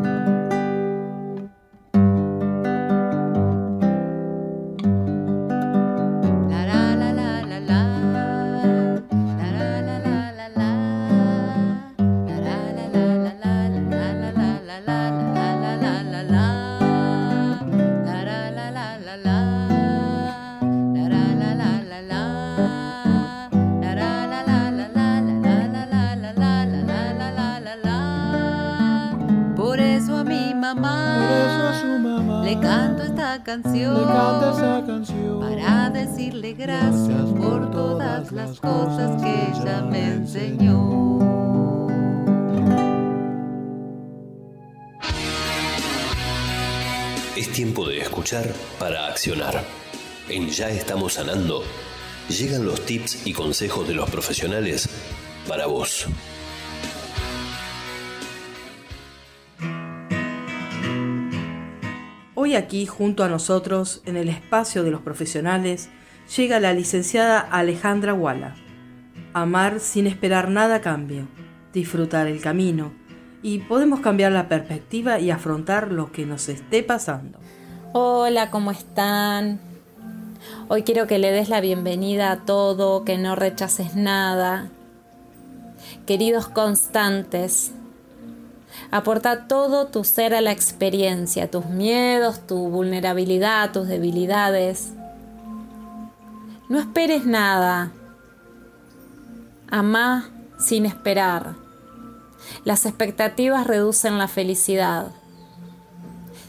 Canción. 33.62 33.98
Le 33.98 34.06
canta 34.06 34.52
esta 34.52 34.86
canción. 34.86 35.40
Para 35.40 35.90
decirle 35.90 36.54
gracias 36.54 36.76
Gracias 36.86 37.30
por 37.38 37.72
todas 37.72 38.32
las 38.32 38.60
cosas 38.60 39.22
que 39.22 39.30
ella 39.30 39.82
me 39.82 40.14
enseñó. 40.14 41.20
Es 47.36 47.52
tiempo 47.52 47.88
de 47.88 48.00
escuchar 48.00 48.52
para 48.80 49.08
accionar. 49.08 49.64
En 50.30 50.50
Ya 50.50 50.70
estamos 50.70 51.14
sanando, 51.14 51.64
llegan 52.30 52.66
los 52.66 52.86
tips 52.86 53.28
y 53.28 53.34
consejos 53.34 53.88
de 53.88 53.94
los 53.94 54.10
profesionales 54.10 54.90
para 55.48 55.68
vos. 55.68 56.08
Hoy 62.46 62.54
aquí, 62.54 62.86
junto 62.86 63.24
a 63.24 63.28
nosotros, 63.28 64.04
en 64.06 64.18
el 64.18 64.30
espacio 64.30 64.84
de 64.84 64.92
los 64.92 65.02
profesionales, 65.02 65.90
llega 66.38 66.60
la 66.60 66.74
licenciada 66.74 67.40
Alejandra 67.40 68.14
Walla. 68.14 68.54
Amar 69.34 69.80
sin 69.80 70.06
esperar 70.06 70.50
nada 70.50 70.76
a 70.76 70.82
cambio, 70.82 71.28
disfrutar 71.74 72.28
el 72.28 72.42
camino, 72.42 72.94
y 73.42 73.62
podemos 73.62 74.00
cambiar 74.02 74.32
la 74.32 74.48
perspectiva 74.48 75.20
y 75.20 75.32
afrontar 75.32 75.92
lo 75.92 76.12
que 76.12 76.28
nos 76.28 76.48
esté 76.48 76.84
pasando. 76.84 77.40
Hola, 77.94 78.52
¿cómo 78.52 78.70
están? 78.70 79.60
Hoy 80.68 80.84
quiero 80.84 81.08
que 81.08 81.18
le 81.18 81.32
des 81.32 81.50
la 81.50 81.62
bienvenida 81.62 82.30
a 82.30 82.46
todo, 82.46 83.06
que 83.06 83.18
no 83.18 83.36
rechaces 83.36 83.96
nada. 83.96 84.70
Queridos 86.06 86.48
constantes, 86.48 87.74
aporta 88.92 89.48
todo 89.48 89.88
tu 89.88 90.04
ser 90.04 90.34
a 90.34 90.42
la 90.42 90.52
experiencia, 90.52 91.50
tus 91.50 91.66
miedos, 91.66 92.46
tu 92.48 92.70
vulnerabilidad, 92.70 93.72
tus 93.72 93.88
debilidades. 93.88 94.94
No 96.70 96.80
esperes 96.80 97.26
nada. 97.26 97.92
Amá 99.70 100.30
sin 100.58 100.86
esperar. 100.86 101.56
Las 102.64 102.86
expectativas 102.86 103.68
reducen 103.68 104.18
la 104.18 104.28
felicidad. 104.28 105.12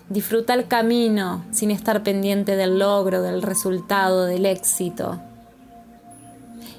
Disfruta 0.09 0.55
el 0.55 0.69
camino 0.69 1.45
sin 1.51 1.71
estar 1.71 2.03
pendiente 2.03 2.57
del 2.57 2.79
logro, 2.79 3.23
del 3.23 3.43
resultado, 3.43 4.25
del 4.25 4.47
éxito. 4.47 5.21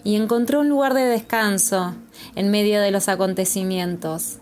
Y 0.04 0.16
encontró 0.16 0.62
un 0.62 0.70
lugar 0.70 0.94
de 0.94 1.04
descanso 1.04 1.94
en 2.36 2.50
medio 2.52 2.80
de 2.82 2.92
los 2.92 3.10
acontecimientos. 3.10 4.40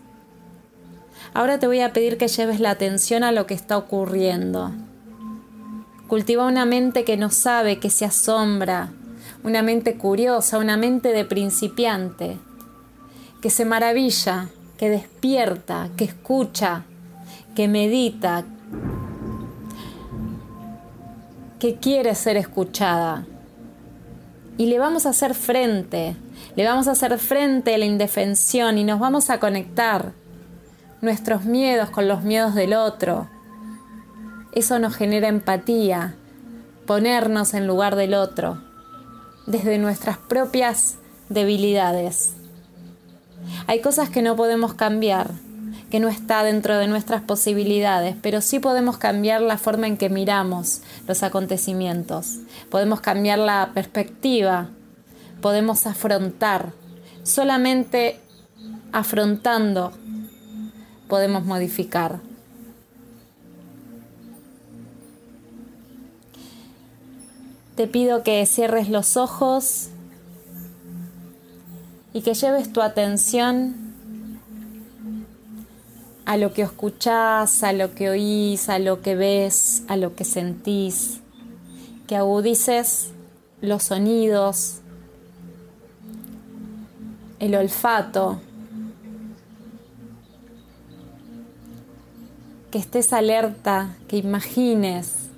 Ahora 1.34 1.58
te 1.58 1.66
voy 1.66 1.80
a 1.80 1.92
pedir 1.92 2.18
que 2.18 2.28
lleves 2.28 2.60
la 2.60 2.70
atención 2.70 3.24
a 3.24 3.32
lo 3.32 3.46
que 3.46 3.54
está 3.54 3.76
ocurriendo. 3.76 4.72
Cultiva 6.08 6.46
una 6.46 6.64
mente 6.64 7.04
que 7.04 7.16
no 7.16 7.30
sabe, 7.30 7.78
que 7.78 7.90
se 7.90 8.04
asombra, 8.04 8.90
una 9.42 9.62
mente 9.62 9.96
curiosa, 9.96 10.58
una 10.58 10.76
mente 10.76 11.12
de 11.12 11.24
principiante, 11.24 12.36
que 13.42 13.50
se 13.50 13.64
maravilla, 13.64 14.48
que 14.78 14.88
despierta, 14.88 15.88
que 15.96 16.04
escucha, 16.04 16.84
que 17.54 17.68
medita, 17.68 18.44
que 21.58 21.76
quiere 21.76 22.14
ser 22.14 22.36
escuchada. 22.36 23.26
Y 24.58 24.66
le 24.66 24.78
vamos 24.78 25.06
a 25.06 25.10
hacer 25.10 25.34
frente, 25.34 26.16
le 26.54 26.64
vamos 26.64 26.88
a 26.88 26.92
hacer 26.92 27.18
frente 27.18 27.74
a 27.74 27.78
la 27.78 27.84
indefensión 27.84 28.78
y 28.78 28.84
nos 28.84 29.00
vamos 29.00 29.28
a 29.30 29.40
conectar 29.40 30.12
nuestros 31.06 31.44
miedos 31.44 31.88
con 31.88 32.08
los 32.08 32.24
miedos 32.24 32.56
del 32.56 32.74
otro. 32.74 33.28
Eso 34.52 34.80
nos 34.80 34.96
genera 34.96 35.28
empatía, 35.28 36.16
ponernos 36.84 37.54
en 37.54 37.68
lugar 37.68 37.94
del 37.94 38.14
otro, 38.14 38.60
desde 39.46 39.78
nuestras 39.78 40.18
propias 40.18 40.96
debilidades. 41.28 42.34
Hay 43.68 43.80
cosas 43.80 44.10
que 44.10 44.20
no 44.20 44.34
podemos 44.34 44.74
cambiar, 44.74 45.30
que 45.90 46.00
no 46.00 46.08
está 46.08 46.42
dentro 46.42 46.76
de 46.76 46.88
nuestras 46.88 47.22
posibilidades, 47.22 48.16
pero 48.20 48.40
sí 48.40 48.58
podemos 48.58 48.98
cambiar 48.98 49.42
la 49.42 49.58
forma 49.58 49.86
en 49.86 49.96
que 49.96 50.10
miramos 50.10 50.82
los 51.06 51.22
acontecimientos, 51.22 52.38
podemos 52.68 53.00
cambiar 53.00 53.38
la 53.38 53.70
perspectiva, 53.72 54.70
podemos 55.40 55.86
afrontar. 55.86 56.72
Solamente 57.22 58.20
afrontando 58.92 59.92
podemos 61.08 61.44
modificar. 61.44 62.20
Te 67.76 67.86
pido 67.86 68.22
que 68.22 68.44
cierres 68.46 68.88
los 68.88 69.16
ojos 69.16 69.88
y 72.14 72.22
que 72.22 72.32
lleves 72.32 72.72
tu 72.72 72.80
atención 72.80 73.86
a 76.24 76.36
lo 76.36 76.52
que 76.52 76.62
escuchás, 76.62 77.62
a 77.62 77.72
lo 77.72 77.94
que 77.94 78.10
oís, 78.10 78.68
a 78.68 78.78
lo 78.78 79.02
que 79.02 79.14
ves, 79.14 79.84
a 79.88 79.96
lo 79.96 80.14
que 80.16 80.24
sentís, 80.24 81.20
que 82.06 82.16
agudices 82.16 83.10
los 83.60 83.84
sonidos, 83.84 84.80
el 87.38 87.54
olfato, 87.54 88.40
que 92.76 92.80
estés 92.82 93.14
alerta, 93.14 93.96
que 94.06 94.18
imagines, 94.18 95.30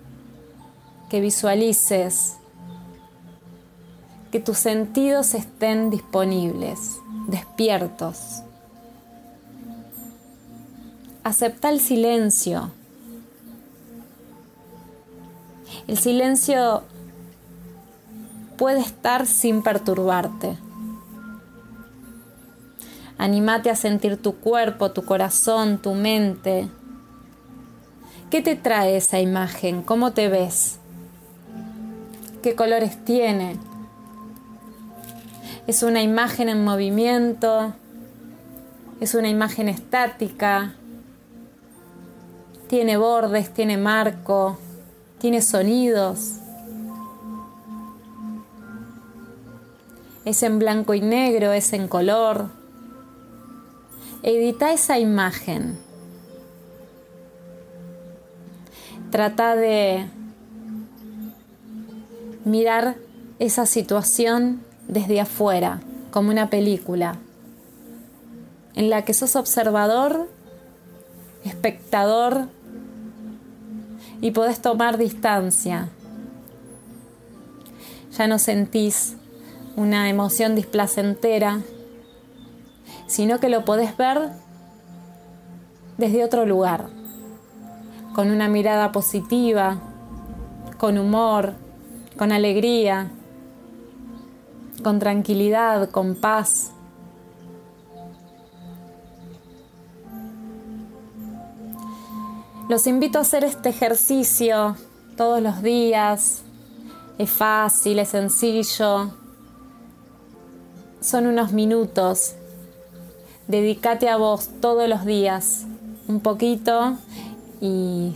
que 1.09 1.21
visualices 1.21 2.35
que 4.33 4.41
tus 4.41 4.59
sentidos 4.59 5.35
estén 5.35 5.89
disponibles, 5.89 6.99
despiertos. 7.29 8.43
Acepta 11.23 11.69
el 11.69 11.79
silencio. 11.79 12.73
El 15.87 15.97
silencio 15.97 16.83
puede 18.57 18.81
estar 18.81 19.27
sin 19.27 19.63
perturbarte. 19.63 20.59
Anímate 23.17 23.71
a 23.71 23.77
sentir 23.77 24.21
tu 24.21 24.35
cuerpo, 24.35 24.91
tu 24.91 25.05
corazón, 25.05 25.79
tu 25.79 25.95
mente. 25.95 26.69
¿Qué 28.31 28.43
te 28.43 28.57
trae 28.57 28.99
esa 28.99 29.21
imagen? 29.21 29.83
¿Cómo 29.83 30.13
te 30.13 30.29
ves? 30.29 30.79
¿Qué 32.43 32.55
colores 32.55 33.03
tiene? 33.03 33.57
¿Es 35.67 35.83
una 35.83 36.03
imagen 36.03 36.51
en 36.51 36.63
movimiento? 36.63 37.73
¿Es 39.01 39.15
una 39.15 39.31
imagen 39.31 39.71
estática? 39.71 40.75
¿Tiene 42.69 42.99
bordes? 42.99 43.55
¿Tiene 43.55 43.79
marco? 43.79 44.59
¿Tiene 45.19 45.41
sonidos? 45.41 46.35
¿Es 50.27 50.43
en 50.43 50.59
blanco 50.59 50.93
y 50.93 51.01
negro? 51.01 51.53
¿Es 51.53 51.73
en 51.73 51.89
color? 51.89 52.51
Edita 54.23 54.71
esa 54.71 54.99
imagen. 54.99 55.88
Trata 59.11 59.57
de 59.57 60.07
mirar 62.45 62.97
esa 63.39 63.65
situación 63.65 64.61
desde 64.87 65.21
afuera, 65.21 65.81
como 66.11 66.31
una 66.31 66.51
película, 66.51 67.17
en 68.75 68.91
la 68.91 69.03
que 69.03 69.15
sos 69.15 69.37
observador, 69.37 70.29
espectador 71.45 72.49
y 74.21 74.33
podés 74.33 74.61
tomar 74.61 74.99
distancia. 74.99 75.89
Ya 78.17 78.27
no 78.27 78.39
sentís 78.39 79.17
una 79.77 80.11
emoción 80.11 80.55
displacentera, 80.55 81.61
sino 83.07 83.41
que 83.41 83.49
lo 83.49 83.65
podés 83.65 83.97
ver 83.97 84.33
desde 85.97 86.25
otro 86.25 86.47
lugar, 86.47 86.89
con 88.19 88.33
una 88.33 88.49
mirada 88.49 88.91
positiva, 88.91 89.79
con 90.77 90.99
humor, 90.99 91.55
con 92.17 92.33
alegría, 92.33 93.13
con 94.83 94.99
tranquilidad, 94.99 95.89
con 95.91 96.17
paz. 96.17 96.73
Los 102.69 102.89
invito 102.89 103.19
a 103.19 103.23
hacer 103.23 103.45
este 103.45 103.69
ejercicio 103.69 104.75
todos 105.17 105.41
los 105.41 105.63
días. 105.63 106.43
Es 107.19 107.31
fácil, 107.31 108.01
es 108.01 108.09
sencillo. 108.09 109.13
Son 111.01 111.29
unos 111.29 111.53
minutos. 111.53 112.35
Dedícate 113.47 114.09
a 114.09 114.17
vos 114.17 114.51
todos 114.61 114.89
los 114.89 115.05
días 115.05 115.69
un 116.09 116.21
poquito 116.21 116.97
y 117.61 118.15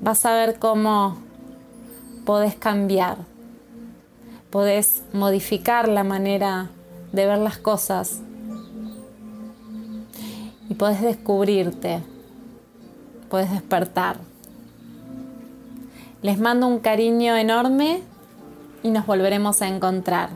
vas 0.00 0.24
a 0.26 0.34
ver 0.34 0.58
cómo 0.58 1.18
podés 2.24 2.54
cambiar, 2.54 3.18
podés 4.50 5.02
modificar 5.12 5.88
la 5.88 6.04
manera 6.04 6.70
de 7.12 7.26
ver 7.26 7.38
las 7.38 7.58
cosas 7.58 8.20
y 10.68 10.74
podés 10.74 11.02
descubrirte 11.02 12.02
puedes 13.32 13.50
despertar. 13.50 14.18
Les 16.20 16.38
mando 16.38 16.66
un 16.66 16.80
cariño 16.80 17.34
enorme 17.34 18.02
y 18.82 18.90
nos 18.90 19.06
volveremos 19.06 19.62
a 19.62 19.68
encontrar. 19.68 20.28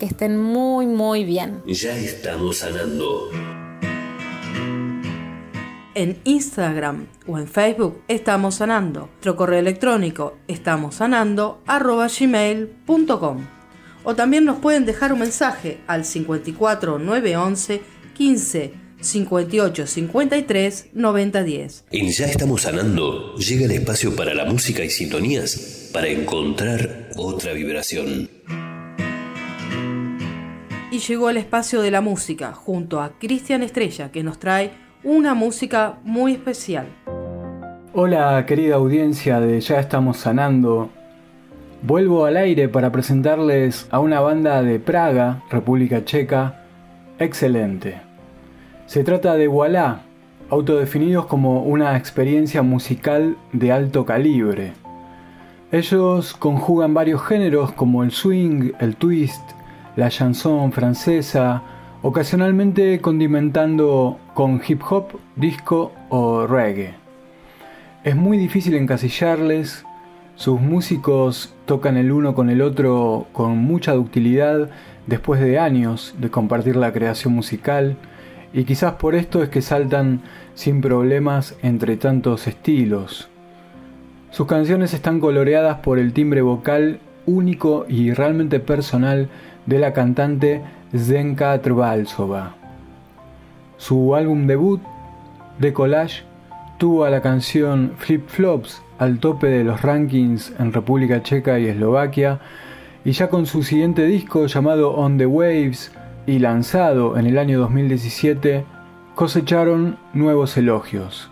Que 0.00 0.06
estén 0.06 0.36
muy, 0.36 0.86
muy 0.86 1.22
bien. 1.22 1.62
Ya 1.68 1.96
estamos 1.96 2.56
sanando. 2.56 3.30
En 5.94 6.20
Instagram 6.22 7.08
o 7.26 7.36
en 7.36 7.48
Facebook 7.48 8.02
estamos 8.06 8.56
sanando. 8.56 9.08
Nuestro 9.08 9.34
correo 9.34 9.58
electrónico 9.58 10.38
estamos 10.46 10.94
sanando 10.94 11.62
gmail.com. 11.66 13.46
O 14.04 14.14
también 14.14 14.44
nos 14.44 14.58
pueden 14.60 14.84
dejar 14.86 15.12
un 15.12 15.18
mensaje 15.18 15.80
al 15.88 16.04
54 16.04 17.00
911 17.00 17.82
15 18.14 18.72
58 19.00 19.86
53 19.88 20.86
90 20.92 21.42
10. 21.42 21.84
En 21.90 22.08
Ya 22.10 22.26
estamos 22.26 22.62
sanando, 22.62 23.34
llega 23.34 23.64
el 23.64 23.72
espacio 23.72 24.14
para 24.14 24.32
la 24.32 24.44
música 24.44 24.84
y 24.84 24.90
sintonías 24.90 25.90
para 25.92 26.06
encontrar 26.06 27.10
otra 27.16 27.52
vibración. 27.52 28.30
Y 30.92 30.98
llegó 30.98 31.30
el 31.30 31.36
espacio 31.36 31.82
de 31.82 31.90
la 31.90 32.00
música 32.00 32.52
junto 32.52 33.00
a 33.00 33.18
Cristian 33.18 33.64
Estrella 33.64 34.12
que 34.12 34.22
nos 34.22 34.38
trae 34.38 34.89
una 35.02 35.34
música 35.34 35.98
muy 36.04 36.32
especial. 36.32 36.86
Hola 37.94 38.44
querida 38.46 38.74
audiencia 38.74 39.40
de 39.40 39.58
Ya 39.60 39.80
estamos 39.80 40.18
sanando. 40.18 40.90
Vuelvo 41.82 42.26
al 42.26 42.36
aire 42.36 42.68
para 42.68 42.92
presentarles 42.92 43.88
a 43.90 43.98
una 43.98 44.20
banda 44.20 44.62
de 44.62 44.78
Praga, 44.78 45.42
República 45.50 46.04
Checa, 46.04 46.64
excelente. 47.18 48.02
Se 48.84 49.02
trata 49.02 49.36
de 49.36 49.48
Voilà, 49.48 50.02
autodefinidos 50.50 51.24
como 51.26 51.62
una 51.62 51.96
experiencia 51.96 52.60
musical 52.60 53.38
de 53.54 53.72
alto 53.72 54.04
calibre. 54.04 54.74
Ellos 55.72 56.34
conjugan 56.34 56.92
varios 56.92 57.22
géneros 57.22 57.72
como 57.72 58.02
el 58.04 58.10
swing, 58.10 58.72
el 58.80 58.96
twist, 58.96 59.42
la 59.96 60.10
chanson 60.10 60.72
francesa, 60.72 61.62
ocasionalmente 62.02 63.00
condimentando 63.00 64.18
con 64.34 64.60
hip 64.66 64.82
hop, 64.88 65.18
disco 65.36 65.92
o 66.08 66.46
reggae. 66.46 66.94
Es 68.04 68.16
muy 68.16 68.38
difícil 68.38 68.74
encasillarles, 68.74 69.84
sus 70.34 70.58
músicos 70.58 71.54
tocan 71.66 71.98
el 71.98 72.10
uno 72.10 72.34
con 72.34 72.48
el 72.48 72.62
otro 72.62 73.26
con 73.32 73.58
mucha 73.58 73.92
ductilidad 73.92 74.70
después 75.06 75.40
de 75.40 75.58
años 75.58 76.14
de 76.18 76.30
compartir 76.30 76.76
la 76.76 76.92
creación 76.92 77.34
musical, 77.34 77.96
y 78.52 78.64
quizás 78.64 78.94
por 78.94 79.14
esto 79.14 79.42
es 79.42 79.50
que 79.50 79.60
saltan 79.60 80.22
sin 80.54 80.80
problemas 80.80 81.56
entre 81.62 81.96
tantos 81.96 82.46
estilos. 82.46 83.28
Sus 84.30 84.46
canciones 84.46 84.94
están 84.94 85.20
coloreadas 85.20 85.80
por 85.80 85.98
el 85.98 86.14
timbre 86.14 86.40
vocal 86.40 87.00
único 87.26 87.84
y 87.88 88.12
realmente 88.12 88.60
personal 88.60 89.28
de 89.66 89.78
la 89.78 89.92
cantante 89.92 90.62
Zenka 90.96 91.60
Trvalsova. 91.62 92.54
Su 93.76 94.14
álbum 94.14 94.46
debut, 94.46 94.80
The 95.60 95.72
Collage, 95.72 96.24
tuvo 96.78 97.04
a 97.04 97.10
la 97.10 97.20
canción 97.20 97.92
Flip 97.96 98.26
Flops 98.28 98.82
al 98.98 99.18
tope 99.18 99.46
de 99.46 99.64
los 99.64 99.82
rankings 99.82 100.52
en 100.58 100.72
República 100.72 101.22
Checa 101.22 101.58
y 101.58 101.66
Eslovaquia, 101.66 102.40
y 103.04 103.12
ya 103.12 103.28
con 103.28 103.46
su 103.46 103.62
siguiente 103.62 104.04
disco 104.04 104.46
llamado 104.46 104.92
On 104.94 105.16
the 105.16 105.26
Waves, 105.26 105.92
y 106.26 106.38
lanzado 106.38 107.16
en 107.16 107.26
el 107.26 107.38
año 107.38 107.58
2017, 107.60 108.64
cosecharon 109.14 109.96
nuevos 110.12 110.56
elogios. 110.56 111.30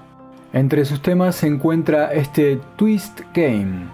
Entre 0.52 0.84
sus 0.84 1.02
temas 1.02 1.36
se 1.36 1.46
encuentra 1.46 2.12
este 2.12 2.58
Twist 2.76 3.20
Game. 3.34 3.86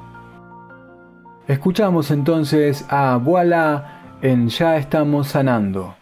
Escuchamos 1.48 2.10
entonces 2.10 2.84
a 2.88 3.16
Voila 3.16 3.93
en 4.24 4.48
Ya 4.48 4.78
estamos 4.78 5.28
sanando. 5.28 5.94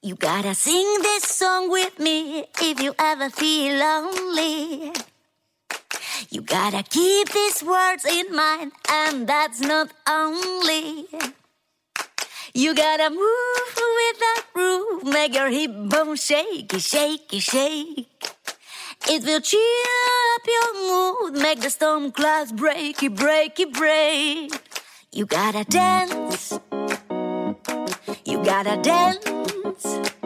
You 0.00 0.14
gotta 0.14 0.54
sing 0.54 0.86
this 1.02 1.24
song 1.24 1.70
with 1.70 1.98
me 1.98 2.44
if 2.60 2.80
you 2.80 2.94
ever 3.00 3.30
feel 3.30 3.78
lonely. 3.78 4.92
You 6.30 6.42
gotta 6.42 6.84
keep 6.84 7.30
these 7.30 7.64
words 7.64 8.04
in 8.04 8.32
mind, 8.34 8.70
and 8.88 9.26
that's 9.26 9.60
not 9.60 9.90
only. 10.08 11.08
You 12.54 12.74
gotta 12.76 13.10
move 13.10 13.74
with 13.74 14.18
that 14.20 14.42
groove, 14.54 15.02
make 15.02 15.34
your 15.34 15.50
hip 15.50 15.72
bone 15.88 16.14
shaky, 16.14 16.78
shaky, 16.78 17.40
shake. 17.40 18.06
It 19.08 19.24
will 19.24 19.40
cheer 19.40 19.84
up 20.36 20.42
your 20.46 20.74
mood, 20.74 21.42
make 21.42 21.60
the 21.60 21.70
storm 21.70 22.12
clouds 22.12 22.52
breaky, 22.52 23.08
breaky, 23.08 23.66
break. 23.72 24.52
You 25.14 25.26
gotta 25.26 25.62
dance. 25.64 26.58
You 28.24 28.42
gotta 28.42 28.80
dance. 28.80 30.21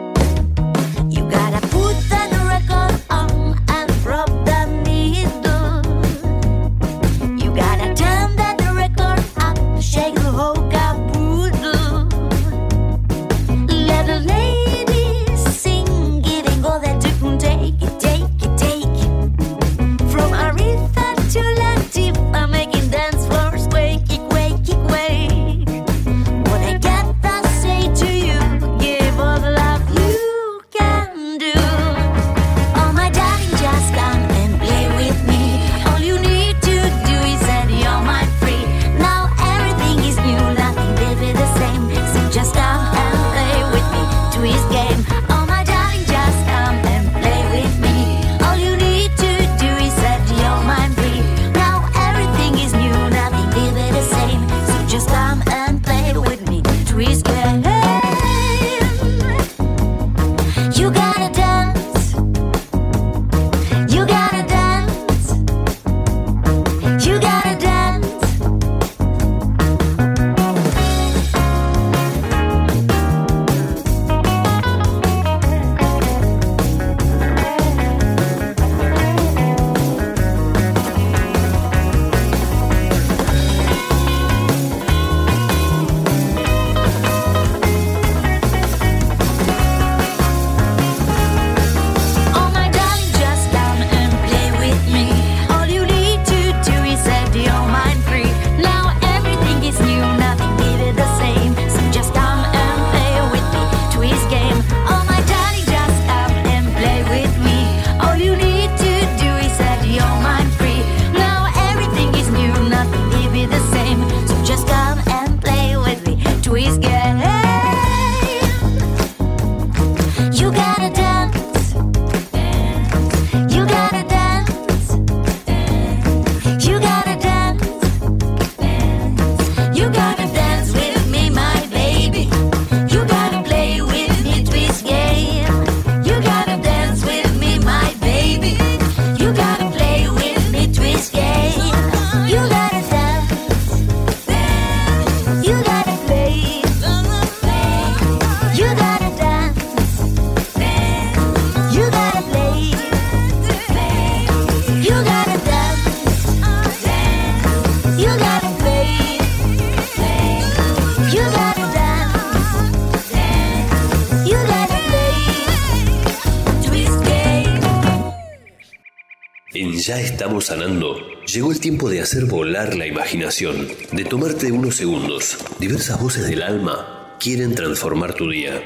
Ya 169.87 170.01
estamos 170.01 170.47
sanando, 170.47 170.97
llegó 171.25 171.53
el 171.53 171.61
tiempo 171.61 171.89
de 171.89 172.01
hacer 172.01 172.25
volar 172.25 172.75
la 172.75 172.85
imaginación, 172.85 173.69
de 173.93 174.03
tomarte 174.03 174.51
unos 174.51 174.75
segundos. 174.75 175.37
Diversas 175.59 176.01
voces 176.01 176.27
del 176.27 176.41
alma 176.41 177.15
quieren 177.21 177.55
transformar 177.55 178.13
tu 178.13 178.29
día. 178.29 178.61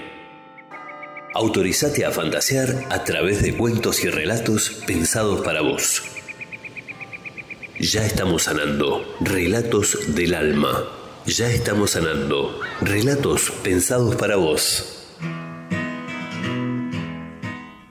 Autorizate 1.36 2.06
a 2.06 2.10
fantasear 2.10 2.88
a 2.90 3.04
través 3.04 3.44
de 3.44 3.56
cuentos 3.56 4.04
y 4.04 4.10
relatos 4.10 4.82
pensados 4.88 5.42
para 5.42 5.62
vos. 5.62 6.02
Ya 7.80 8.04
estamos 8.04 8.42
sanando, 8.42 9.06
relatos 9.20 10.16
del 10.16 10.34
alma. 10.34 10.86
Ya 11.28 11.52
estamos 11.52 11.92
sanando, 11.92 12.60
relatos 12.82 13.52
pensados 13.64 14.16
para 14.16 14.38
vos. 14.38 15.08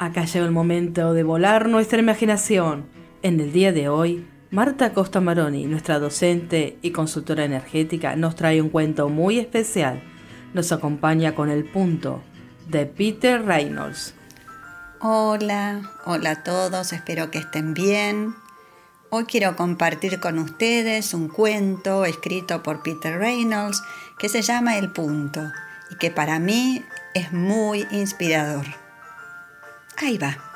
Acá 0.01 0.25
llegó 0.25 0.47
el 0.47 0.51
momento 0.51 1.15
de 1.15 1.23
volar 1.23 1.69
nuestra 1.69 2.01
imaginación. 2.01 2.99
En 3.23 3.39
el 3.39 3.53
día 3.53 3.71
de 3.71 3.91
hoy, 3.91 4.27
Marta 4.51 4.95
Costa 4.95 5.21
Maroni, 5.21 5.67
nuestra 5.67 5.99
docente 5.99 6.79
y 6.81 6.91
consultora 6.91 7.45
energética, 7.45 8.17
nos 8.17 8.35
trae 8.35 8.63
un 8.63 8.71
cuento 8.71 9.11
muy 9.11 9.39
especial. 9.39 10.03
Nos 10.55 10.73
acompaña 10.73 11.35
con 11.35 11.51
el 11.51 11.65
punto 11.65 12.23
de 12.69 12.87
Peter 12.87 13.45
Reynolds. 13.45 14.15
Hola, 15.01 15.83
hola 16.07 16.31
a 16.31 16.43
todos, 16.43 16.95
espero 16.95 17.31
que 17.31 17.41
estén 17.41 17.75
bien. 17.75 18.35
Hoy 19.11 19.25
quiero 19.25 19.55
compartir 19.55 20.19
con 20.19 20.39
ustedes 20.39 21.13
un 21.13 21.29
cuento 21.29 22.07
escrito 22.07 22.63
por 22.63 22.83
Peter 22.83 23.19
Reynolds 23.19 23.83
que 24.19 24.31
se 24.31 24.41
llama 24.41 24.79
El 24.79 24.93
punto 24.93 25.43
y 25.91 25.97
que 25.97 26.11
para 26.11 26.39
mí 26.39 26.83
es 27.13 27.35
muy 27.35 27.87
inspirador. 27.91 28.65
Ahí 29.99 30.17
va. 30.17 30.50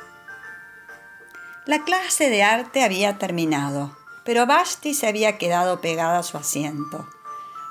La 1.66 1.82
clase 1.82 2.28
de 2.28 2.42
arte 2.42 2.84
había 2.84 3.16
terminado, 3.16 3.96
pero 4.22 4.44
Basti 4.44 4.92
se 4.92 5.06
había 5.06 5.38
quedado 5.38 5.80
pegada 5.80 6.18
a 6.18 6.22
su 6.22 6.36
asiento. 6.36 7.08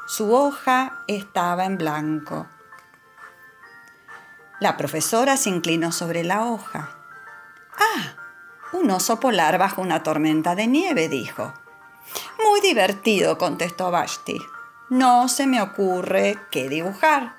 Su 0.07 0.33
hoja 0.33 1.03
estaba 1.07 1.65
en 1.65 1.77
blanco. 1.77 2.47
La 4.59 4.77
profesora 4.77 5.37
se 5.37 5.49
inclinó 5.49 5.91
sobre 5.91 6.23
la 6.23 6.45
hoja. 6.45 6.89
Ah, 7.77 8.15
un 8.71 8.89
oso 8.89 9.19
polar 9.19 9.59
bajo 9.59 9.83
una 9.83 10.01
tormenta 10.01 10.55
de 10.55 10.65
nieve, 10.65 11.07
dijo. 11.07 11.53
Muy 12.43 12.61
divertido, 12.61 13.37
contestó 13.37 13.91
Basti. 13.91 14.41
No 14.89 15.27
se 15.27 15.45
me 15.45 15.61
ocurre 15.61 16.39
qué 16.49 16.67
dibujar. 16.67 17.35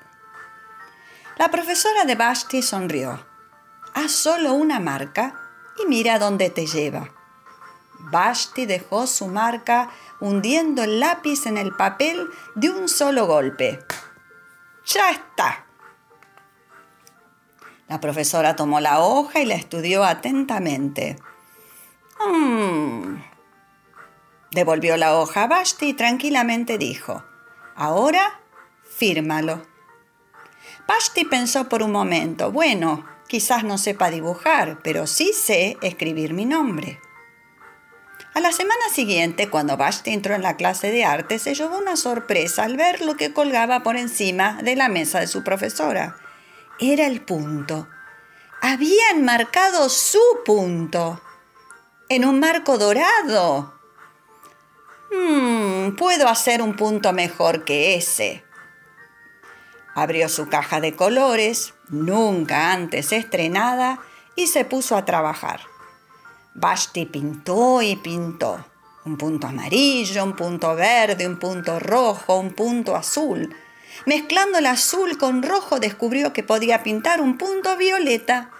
La 1.37 1.51
profesora 1.51 2.05
de 2.05 2.15
Basti 2.15 2.61
sonrió. 2.61 3.25
Haz 3.93 4.13
solo 4.13 4.53
una 4.53 4.79
marca 4.79 5.44
y 5.77 5.87
mira 5.87 6.19
dónde 6.19 6.49
te 6.49 6.65
lleva. 6.65 7.09
Basti 8.11 8.65
dejó 8.65 9.07
su 9.07 9.27
marca 9.27 9.89
hundiendo 10.19 10.83
el 10.83 10.99
lápiz 10.99 11.45
en 11.45 11.57
el 11.57 11.75
papel 11.75 12.29
de 12.55 12.69
un 12.69 12.87
solo 12.87 13.25
golpe. 13.25 13.79
¡Ya 14.85 15.09
está! 15.09 15.65
La 17.87 17.99
profesora 17.99 18.55
tomó 18.55 18.79
la 18.79 18.99
hoja 18.99 19.39
y 19.39 19.45
la 19.45 19.55
estudió 19.55 20.03
atentamente. 20.03 21.17
"Mm". 22.19 23.17
Devolvió 24.51 24.97
la 24.97 25.17
hoja 25.17 25.43
a 25.43 25.47
Basti 25.47 25.89
y 25.89 25.93
tranquilamente 25.93 26.77
dijo, 26.77 27.23
Ahora, 27.75 28.39
fírmalo. 28.83 29.61
Basti 30.87 31.25
pensó 31.25 31.67
por 31.67 31.83
un 31.83 31.91
momento, 31.91 32.51
bueno, 32.51 33.05
quizás 33.35 33.65
no 33.65 33.77
sepa 33.77 34.11
dibujar, 34.11 34.79
pero 34.81 35.07
sí 35.07 35.33
sé 35.33 35.77
escribir 35.81 36.33
mi 36.33 36.45
nombre. 36.45 37.01
A 38.33 38.39
la 38.39 38.53
semana 38.53 38.87
siguiente, 38.93 39.49
cuando 39.49 39.75
Basti 39.75 40.11
entró 40.11 40.35
en 40.35 40.41
la 40.41 40.55
clase 40.55 40.89
de 40.89 41.03
arte, 41.03 41.37
se 41.37 41.53
llevó 41.53 41.77
una 41.77 41.97
sorpresa 41.97 42.63
al 42.63 42.77
ver 42.77 43.01
lo 43.01 43.17
que 43.17 43.33
colgaba 43.33 43.83
por 43.83 43.97
encima 43.97 44.57
de 44.63 44.77
la 44.77 44.87
mesa 44.87 45.19
de 45.19 45.27
su 45.27 45.43
profesora. 45.43 46.15
Era 46.79 47.07
el 47.07 47.19
punto. 47.19 47.89
Habían 48.61 49.25
marcado 49.25 49.89
su 49.89 50.23
punto. 50.45 51.21
En 52.07 52.23
un 52.23 52.39
marco 52.39 52.77
dorado. 52.77 53.77
Hmm, 55.11 55.97
puedo 55.97 56.29
hacer 56.29 56.61
un 56.61 56.77
punto 56.77 57.11
mejor 57.11 57.65
que 57.65 57.95
ese. 57.95 58.45
Abrió 59.93 60.29
su 60.29 60.47
caja 60.47 60.79
de 60.79 60.95
colores, 60.95 61.74
nunca 61.89 62.71
antes 62.71 63.11
estrenada, 63.11 63.99
y 64.35 64.47
se 64.47 64.65
puso 64.65 64.97
a 64.97 65.05
trabajar. 65.05 65.61
Basti 66.53 67.05
pintó 67.05 67.81
y 67.81 67.95
pintó. 67.95 68.65
Un 69.05 69.17
punto 69.17 69.47
amarillo, 69.47 70.23
un 70.23 70.35
punto 70.35 70.75
verde, 70.75 71.27
un 71.27 71.37
punto 71.37 71.79
rojo, 71.79 72.39
un 72.39 72.53
punto 72.53 72.95
azul. 72.95 73.55
Mezclando 74.05 74.57
el 74.57 74.65
azul 74.65 75.17
con 75.17 75.43
rojo 75.43 75.79
descubrió 75.79 76.33
que 76.33 76.43
podía 76.43 76.83
pintar 76.83 77.21
un 77.21 77.37
punto 77.37 77.77
violeta. 77.77 78.51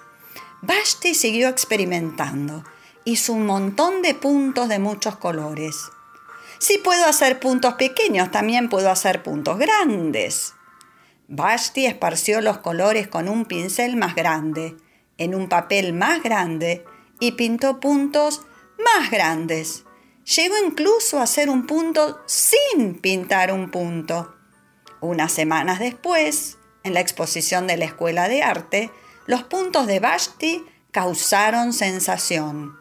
Basti 0.61 1.15
siguió 1.15 1.49
experimentando. 1.49 2.63
Hizo 3.05 3.33
un 3.33 3.45
montón 3.45 4.01
de 4.01 4.13
puntos 4.13 4.69
de 4.69 4.79
muchos 4.79 5.17
colores. 5.17 5.75
Si 6.59 6.77
puedo 6.77 7.05
hacer 7.05 7.39
puntos 7.39 7.73
pequeños, 7.75 8.31
también 8.31 8.69
puedo 8.69 8.89
hacer 8.89 9.23
puntos 9.23 9.57
grandes. 9.57 10.53
Basti 11.27 11.85
esparció 11.85 12.39
los 12.41 12.59
colores 12.59 13.07
con 13.07 13.27
un 13.27 13.45
pincel 13.45 13.95
más 13.95 14.15
grande, 14.15 14.75
en 15.17 15.33
un 15.33 15.49
papel 15.49 15.93
más 15.93 16.21
grande, 16.21 16.85
y 17.19 17.31
pintó 17.31 17.79
puntos 17.79 18.41
más 18.77 19.09
grandes. 19.09 19.85
Llegó 20.35 20.55
incluso 20.65 21.19
a 21.19 21.23
hacer 21.23 21.49
un 21.49 21.65
punto 21.65 22.19
sin 22.25 22.99
pintar 22.99 23.51
un 23.51 23.71
punto. 23.71 24.35
Unas 25.01 25.31
semanas 25.31 25.79
después, 25.79 26.57
en 26.83 26.93
la 26.93 26.99
exposición 26.99 27.67
de 27.67 27.77
la 27.77 27.85
Escuela 27.85 28.27
de 28.27 28.43
Arte, 28.43 28.91
Los 29.27 29.41
puntos 29.43 29.87
de 29.87 29.99
Vashti 29.99 30.63
causaron 30.91 31.73
sensación. 31.73 32.77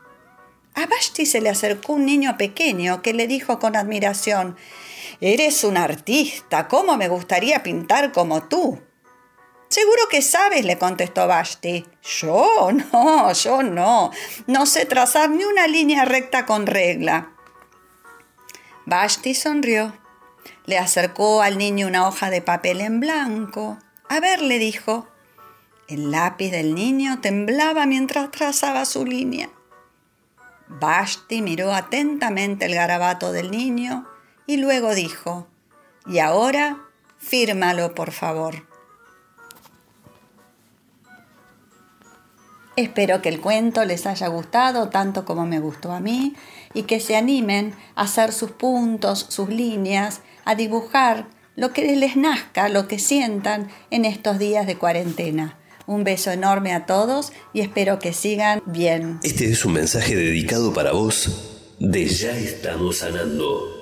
A 0.74 0.86
Vashti 0.86 1.24
se 1.24 1.40
le 1.40 1.48
acercó 1.48 1.94
un 1.94 2.04
niño 2.04 2.36
pequeño 2.36 3.00
que 3.00 3.14
le 3.14 3.26
dijo 3.26 3.58
con 3.58 3.76
admiración, 3.76 4.56
Eres 5.20 5.64
un 5.64 5.76
artista, 5.76 6.68
¿cómo 6.68 6.96
me 6.96 7.08
gustaría 7.08 7.62
pintar 7.62 8.12
como 8.12 8.44
tú? 8.44 8.80
Seguro 9.68 10.02
que 10.10 10.22
sabes, 10.22 10.64
le 10.64 10.78
contestó 10.78 11.26
Vashti. 11.26 11.84
Yo 12.02 12.70
no, 12.72 13.32
yo 13.32 13.62
no. 13.62 14.10
No 14.46 14.66
sé 14.66 14.86
trazar 14.86 15.30
ni 15.30 15.44
una 15.44 15.66
línea 15.66 16.04
recta 16.04 16.46
con 16.46 16.66
regla. 16.66 17.32
Vashti 18.86 19.34
sonrió. 19.34 19.92
Le 20.66 20.78
acercó 20.78 21.42
al 21.42 21.58
niño 21.58 21.86
una 21.86 22.06
hoja 22.06 22.30
de 22.30 22.42
papel 22.42 22.80
en 22.80 23.00
blanco. 23.00 23.78
A 24.08 24.20
ver, 24.20 24.42
le 24.42 24.58
dijo. 24.58 25.08
El 25.88 26.10
lápiz 26.10 26.50
del 26.50 26.74
niño 26.74 27.20
temblaba 27.20 27.84
mientras 27.84 28.30
trazaba 28.30 28.84
su 28.84 29.04
línea. 29.04 29.50
Vashti 30.68 31.42
miró 31.42 31.74
atentamente 31.74 32.66
el 32.66 32.74
garabato 32.74 33.32
del 33.32 33.50
niño 33.50 34.06
y 34.46 34.58
luego 34.58 34.94
dijo, 34.94 35.46
y 36.06 36.18
ahora 36.18 36.78
fírmalo 37.18 37.94
por 37.94 38.12
favor. 38.12 38.66
Espero 42.76 43.22
que 43.22 43.28
el 43.28 43.40
cuento 43.40 43.84
les 43.84 44.04
haya 44.06 44.26
gustado 44.26 44.88
tanto 44.88 45.24
como 45.24 45.46
me 45.46 45.60
gustó 45.60 45.92
a 45.92 46.00
mí 46.00 46.34
y 46.74 46.82
que 46.82 46.98
se 46.98 47.14
animen 47.16 47.74
a 47.94 48.02
hacer 48.02 48.32
sus 48.32 48.50
puntos, 48.50 49.26
sus 49.28 49.48
líneas, 49.48 50.22
a 50.44 50.56
dibujar 50.56 51.28
lo 51.54 51.72
que 51.72 51.94
les 51.94 52.16
nazca, 52.16 52.68
lo 52.68 52.88
que 52.88 52.98
sientan 52.98 53.68
en 53.90 54.04
estos 54.04 54.40
días 54.40 54.66
de 54.66 54.76
cuarentena. 54.76 55.56
Un 55.86 56.02
beso 56.02 56.32
enorme 56.32 56.72
a 56.72 56.86
todos 56.86 57.32
y 57.52 57.60
espero 57.60 58.00
que 58.00 58.12
sigan 58.12 58.60
bien. 58.66 59.20
Este 59.22 59.50
es 59.50 59.64
un 59.64 59.74
mensaje 59.74 60.16
dedicado 60.16 60.72
para 60.72 60.92
vos 60.92 61.76
de 61.78 62.06
Ya 62.06 62.36
estamos 62.36 62.98
sanando. 62.98 63.73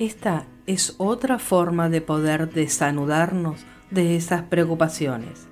Esta 0.00 0.46
es 0.66 0.94
otra 0.96 1.38
forma 1.38 1.90
de 1.90 2.00
poder 2.00 2.50
desanudarnos 2.50 3.66
de 3.90 4.16
esas 4.16 4.40
preocupaciones. 4.44 5.46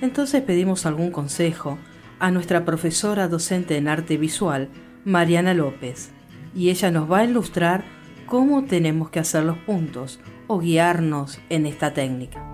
Entonces 0.00 0.42
pedimos 0.42 0.86
algún 0.86 1.10
consejo 1.10 1.76
a 2.20 2.30
nuestra 2.30 2.64
profesora 2.64 3.26
docente 3.26 3.76
en 3.76 3.88
arte 3.88 4.16
visual, 4.16 4.68
Mariana 5.04 5.54
López, 5.54 6.10
y 6.54 6.70
ella 6.70 6.92
nos 6.92 7.10
va 7.10 7.18
a 7.18 7.24
ilustrar 7.24 7.82
cómo 8.26 8.62
tenemos 8.62 9.10
que 9.10 9.18
hacer 9.18 9.42
los 9.42 9.58
puntos 9.58 10.20
o 10.46 10.60
guiarnos 10.60 11.40
en 11.48 11.66
esta 11.66 11.92
técnica. 11.92 12.46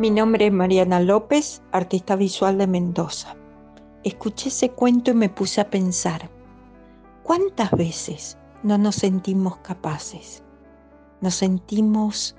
Mi 0.00 0.10
nombre 0.10 0.46
es 0.48 0.52
Mariana 0.52 0.98
López, 0.98 1.62
artista 1.70 2.16
visual 2.16 2.58
de 2.58 2.66
Mendoza. 2.66 3.36
Escuché 4.02 4.48
ese 4.48 4.70
cuento 4.70 5.12
y 5.12 5.14
me 5.14 5.28
puse 5.28 5.60
a 5.60 5.70
pensar, 5.70 6.28
¿cuántas 7.22 7.70
veces 7.70 8.36
no 8.62 8.78
nos 8.78 8.96
sentimos 8.96 9.56
capaces. 9.58 10.42
Nos 11.20 11.34
sentimos 11.34 12.36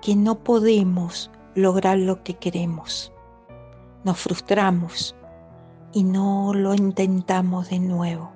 que 0.00 0.16
no 0.16 0.38
podemos 0.42 1.30
lograr 1.54 1.98
lo 1.98 2.22
que 2.22 2.34
queremos. 2.34 3.12
Nos 4.04 4.18
frustramos 4.18 5.14
y 5.92 6.04
no 6.04 6.52
lo 6.54 6.74
intentamos 6.74 7.70
de 7.70 7.78
nuevo. 7.78 8.32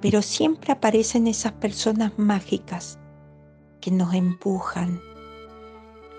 Pero 0.00 0.22
siempre 0.22 0.72
aparecen 0.72 1.26
esas 1.26 1.52
personas 1.52 2.12
mágicas 2.16 2.98
que 3.80 3.90
nos 3.90 4.14
empujan, 4.14 5.00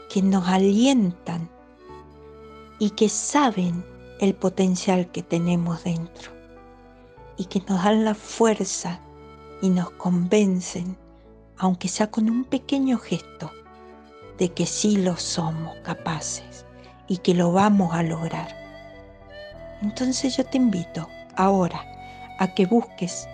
que 0.09 0.21
nos 0.21 0.47
alientan 0.47 1.49
y 2.79 2.89
que 2.91 3.07
saben 3.07 3.85
el 4.19 4.35
potencial 4.35 5.09
que 5.11 5.23
tenemos 5.23 5.83
dentro 5.85 6.31
y 7.37 7.45
que 7.45 7.61
nos 7.69 7.83
dan 7.83 8.03
la 8.03 8.15
fuerza 8.15 9.01
y 9.61 9.69
nos 9.69 9.91
convencen, 9.91 10.97
aunque 11.57 11.87
sea 11.87 12.09
con 12.09 12.29
un 12.29 12.45
pequeño 12.45 12.97
gesto, 12.97 13.51
de 14.37 14.49
que 14.53 14.65
sí 14.65 14.97
lo 14.97 15.17
somos 15.17 15.75
capaces 15.83 16.65
y 17.07 17.17
que 17.17 17.33
lo 17.33 17.51
vamos 17.51 17.93
a 17.93 18.03
lograr. 18.03 18.55
Entonces 19.81 20.37
yo 20.37 20.45
te 20.45 20.57
invito 20.57 21.07
ahora 21.35 21.83
a 22.39 22.53
que 22.53 22.65
busques 22.65 23.27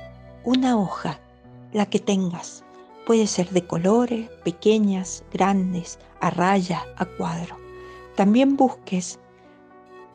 una 0.43 0.77
hoja, 0.77 1.19
la 1.73 1.85
que 1.85 1.99
tengas. 1.99 2.63
Puede 3.05 3.27
ser 3.27 3.49
de 3.51 3.65
colores, 3.65 4.29
pequeñas, 4.43 5.23
grandes, 5.31 5.99
a 6.21 6.31
raya, 6.31 6.83
a 6.97 7.05
cuadro. 7.05 7.55
También 8.15 8.57
busques 8.57 9.19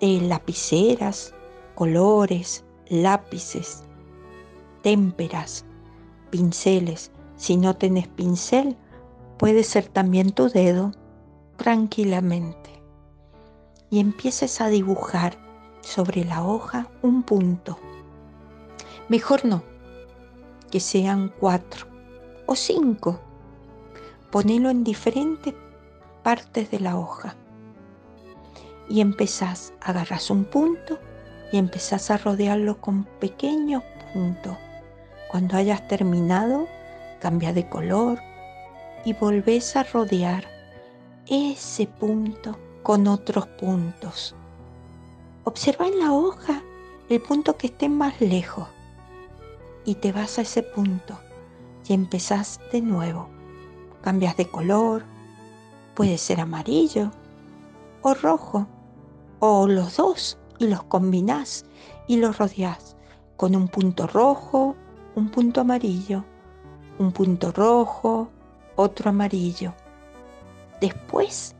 eh, 0.00 0.20
lapiceras, 0.22 1.34
colores, 1.74 2.64
lápices, 2.88 3.84
témperas, 4.82 5.64
pinceles. 6.30 7.10
Si 7.36 7.56
no 7.56 7.76
tenés 7.76 8.08
pincel, 8.08 8.76
puede 9.38 9.64
ser 9.64 9.86
también 9.88 10.32
tu 10.32 10.48
dedo 10.48 10.92
tranquilamente. 11.56 12.70
Y 13.90 14.00
empieces 14.00 14.60
a 14.60 14.68
dibujar 14.68 15.36
sobre 15.80 16.24
la 16.24 16.44
hoja 16.44 16.88
un 17.02 17.22
punto. 17.22 17.78
Mejor 19.08 19.44
no, 19.44 19.62
que 20.70 20.80
sean 20.80 21.32
cuatro 21.40 21.86
o 22.46 22.54
cinco. 22.54 23.20
Ponelo 24.30 24.70
en 24.70 24.84
diferentes 24.84 25.54
partes 26.22 26.70
de 26.70 26.80
la 26.80 26.96
hoja. 26.96 27.34
Y 28.88 29.00
empezás, 29.00 29.72
agarras 29.80 30.30
un 30.30 30.44
punto 30.44 30.98
y 31.52 31.58
empezás 31.58 32.10
a 32.10 32.18
rodearlo 32.18 32.80
con 32.80 33.04
pequeños 33.18 33.82
puntos 34.12 34.56
cuando 35.30 35.56
hayas 35.56 35.86
terminado, 35.86 36.66
cambia 37.20 37.52
de 37.52 37.68
color 37.68 38.18
y 39.04 39.12
volvés 39.12 39.76
a 39.76 39.84
rodear 39.84 40.44
ese 41.28 41.86
punto 41.86 42.58
con 42.82 43.06
otros 43.06 43.46
puntos. 43.46 44.34
Observa 45.44 45.86
en 45.86 46.00
la 46.00 46.12
hoja 46.12 46.64
el 47.08 47.20
punto 47.22 47.56
que 47.56 47.68
esté 47.68 47.88
más 47.88 48.20
lejos 48.20 48.66
y 49.84 49.94
te 49.94 50.10
vas 50.10 50.38
a 50.38 50.42
ese 50.42 50.64
punto 50.64 51.16
y 51.86 51.92
empezás 51.92 52.58
de 52.72 52.80
nuevo. 52.80 53.28
Cambias 54.02 54.36
de 54.36 54.48
color, 54.48 55.04
puede 55.94 56.18
ser 56.18 56.40
amarillo 56.40 57.12
o 58.02 58.14
rojo 58.14 58.66
o 59.38 59.68
los 59.68 59.96
dos 59.96 60.38
y 60.58 60.66
los 60.66 60.82
combinás 60.82 61.66
y 62.08 62.16
los 62.16 62.36
rodeás 62.38 62.96
con 63.36 63.54
un 63.54 63.68
punto 63.68 64.08
rojo, 64.08 64.74
un 65.14 65.28
punto 65.30 65.60
amarillo, 65.60 66.24
un 66.98 67.12
punto 67.12 67.52
rojo, 67.52 68.30
otro 68.76 69.10
amarillo. 69.10 69.74
Después 70.80 71.54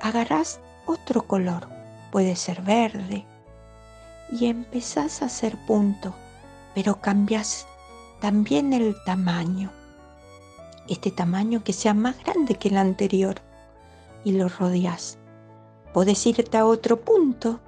agarrás 0.00 0.60
otro 0.86 1.22
color, 1.22 1.68
puede 2.10 2.36
ser 2.36 2.62
verde, 2.62 3.26
y 4.30 4.46
empezás 4.46 5.22
a 5.22 5.26
hacer 5.26 5.56
punto, 5.66 6.14
pero 6.74 7.00
cambias 7.00 7.66
también 8.20 8.72
el 8.72 8.94
tamaño. 9.04 9.70
Este 10.88 11.10
tamaño 11.10 11.62
que 11.62 11.72
sea 11.72 11.94
más 11.94 12.22
grande 12.24 12.54
que 12.54 12.68
el 12.68 12.76
anterior 12.76 13.36
y 14.24 14.32
lo 14.32 14.48
rodeas. 14.48 15.18
Podés 15.92 16.26
irte 16.26 16.56
a 16.56 16.66
otro 16.66 17.00
punto 17.00 17.60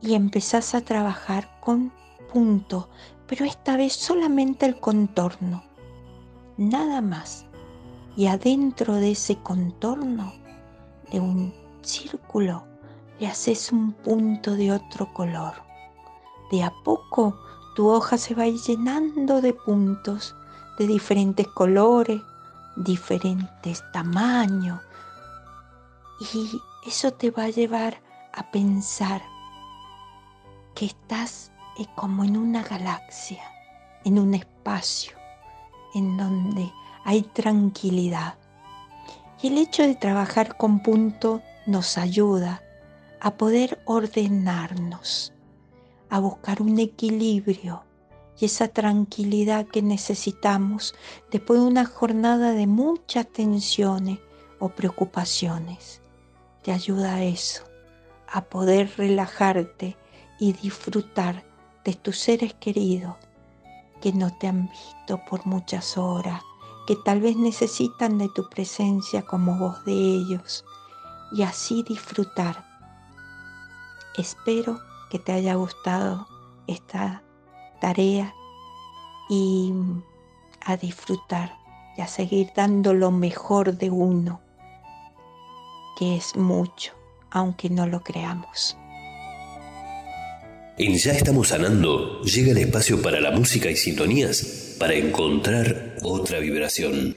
y 0.00 0.14
empezás 0.14 0.74
a 0.74 0.80
trabajar 0.82 1.48
con 1.60 1.92
punto, 2.32 2.88
pero 3.26 3.44
esta 3.44 3.76
vez 3.76 3.94
solamente 3.94 4.66
el 4.66 4.78
contorno, 4.78 5.64
nada 6.56 7.00
más. 7.00 7.46
Y 8.16 8.26
adentro 8.26 8.94
de 8.94 9.12
ese 9.12 9.36
contorno, 9.36 10.32
de 11.10 11.20
un 11.20 11.54
círculo, 11.82 12.64
le 13.18 13.26
haces 13.26 13.72
un 13.72 13.92
punto 13.92 14.54
de 14.54 14.72
otro 14.72 15.12
color. 15.12 15.54
De 16.50 16.62
a 16.62 16.72
poco 16.84 17.38
tu 17.74 17.88
hoja 17.88 18.18
se 18.18 18.34
va 18.34 18.46
llenando 18.46 19.40
de 19.40 19.52
puntos 19.52 20.34
de 20.78 20.86
diferentes 20.86 21.46
colores, 21.48 22.20
diferentes 22.76 23.82
tamaños. 23.92 24.80
Y 26.32 26.60
eso 26.86 27.12
te 27.12 27.30
va 27.30 27.44
a 27.44 27.50
llevar 27.50 28.00
a 28.32 28.50
pensar 28.50 29.22
que 30.74 30.86
estás 30.86 31.52
es 31.78 31.88
como 31.88 32.24
en 32.24 32.36
una 32.36 32.62
galaxia, 32.62 33.42
en 34.04 34.18
un 34.18 34.34
espacio 34.34 35.16
en 35.94 36.16
donde 36.16 36.72
hay 37.04 37.22
tranquilidad. 37.22 38.34
Y 39.40 39.48
el 39.48 39.58
hecho 39.58 39.82
de 39.82 39.94
trabajar 39.94 40.56
con 40.56 40.80
punto 40.80 41.42
nos 41.66 41.96
ayuda 41.98 42.62
a 43.20 43.36
poder 43.36 43.80
ordenarnos, 43.86 45.32
a 46.10 46.18
buscar 46.18 46.60
un 46.60 46.78
equilibrio 46.78 47.84
y 48.38 48.46
esa 48.46 48.68
tranquilidad 48.68 49.66
que 49.66 49.82
necesitamos 49.82 50.94
después 51.30 51.60
de 51.60 51.66
una 51.66 51.84
jornada 51.84 52.52
de 52.52 52.66
muchas 52.66 53.26
tensiones 53.26 54.18
o 54.58 54.68
preocupaciones. 54.70 56.00
te 56.62 56.72
ayuda 56.72 57.16
a 57.16 57.22
eso, 57.22 57.62
a 58.26 58.42
poder 58.42 58.90
relajarte 58.96 59.98
y 60.40 60.54
disfrutar 60.54 61.44
de 61.84 61.94
tus 61.94 62.18
seres 62.18 62.54
queridos 62.54 63.14
que 64.00 64.12
no 64.12 64.36
te 64.36 64.48
han 64.48 64.68
visto 64.68 65.18
por 65.28 65.46
muchas 65.46 65.96
horas, 65.96 66.42
que 66.86 66.96
tal 66.96 67.20
vez 67.20 67.36
necesitan 67.36 68.18
de 68.18 68.28
tu 68.28 68.48
presencia 68.50 69.22
como 69.22 69.56
voz 69.56 69.84
de 69.84 69.92
ellos 69.92 70.64
y 71.32 71.42
así 71.42 71.82
disfrutar. 71.82 72.64
Espero 74.16 74.78
que 75.10 75.18
te 75.18 75.32
haya 75.32 75.54
gustado 75.54 76.26
esta 76.66 77.22
tarea 77.80 78.34
y 79.28 79.72
a 80.60 80.76
disfrutar 80.76 81.56
y 81.96 82.00
a 82.02 82.06
seguir 82.06 82.50
dando 82.54 82.92
lo 82.94 83.10
mejor 83.10 83.76
de 83.76 83.90
uno, 83.90 84.40
que 85.96 86.16
es 86.16 86.36
mucho, 86.36 86.92
aunque 87.30 87.70
no 87.70 87.86
lo 87.86 88.02
creamos. 88.02 88.76
En 90.76 90.96
Ya 90.96 91.12
estamos 91.12 91.48
sanando 91.48 92.20
llega 92.22 92.50
el 92.50 92.58
espacio 92.58 93.00
para 93.00 93.20
la 93.20 93.30
música 93.30 93.70
y 93.70 93.76
sintonías 93.76 94.74
para 94.76 94.94
encontrar 94.94 95.94
otra 96.02 96.40
vibración. 96.40 97.14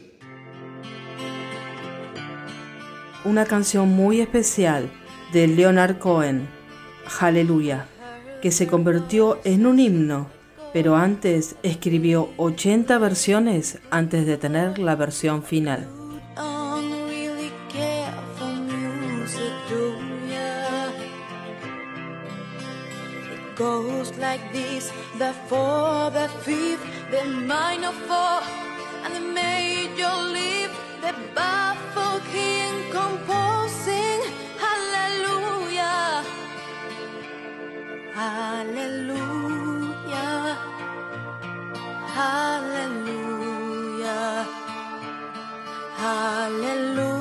Una 3.25 3.45
canción 3.45 3.89
muy 3.89 4.21
especial 4.21 4.91
de 5.33 5.47
Leonard 5.47 5.97
Cohen, 5.97 6.47
Aleluya, 7.19 7.87
que 8.43 8.51
se 8.51 8.67
convirtió 8.67 9.39
en 9.43 9.65
un 9.65 9.79
himno, 9.79 10.29
pero 10.71 10.95
antes 10.95 11.55
escribió 11.63 12.29
80 12.37 12.95
versiones 12.99 13.79
antes 13.89 14.27
de 14.27 14.37
tener 14.37 14.77
la 14.77 14.95
versión 14.95 15.41
final. 15.41 15.96
Goes 24.07 24.17
like 24.19 24.51
this 24.51 24.91
the 25.17 25.33
four, 25.47 26.11
the 26.11 26.29
fifth, 26.43 26.85
the 27.11 27.23
minor 27.25 27.91
four, 27.91 28.41
and 29.03 29.15
the 29.15 29.21
major 29.21 30.15
leaf, 30.33 30.69
the 31.01 31.13
baffled 31.35 32.23
king 32.31 32.91
composing. 32.91 34.21
Hallelujah, 34.57 36.23
hallelujah, 38.13 39.67
hallelujah. 42.15 43.27
Hallelujah. 45.97 47.17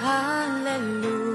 Hallelujah. 0.00 1.25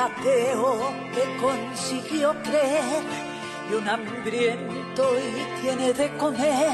Ateo 0.00 0.92
que 1.14 1.36
consiguió 1.40 2.34
creer 2.42 3.02
y 3.70 3.74
un 3.74 3.88
hambriento 3.88 5.04
y 5.18 5.60
tiene 5.60 5.92
de 5.92 6.16
comer 6.16 6.72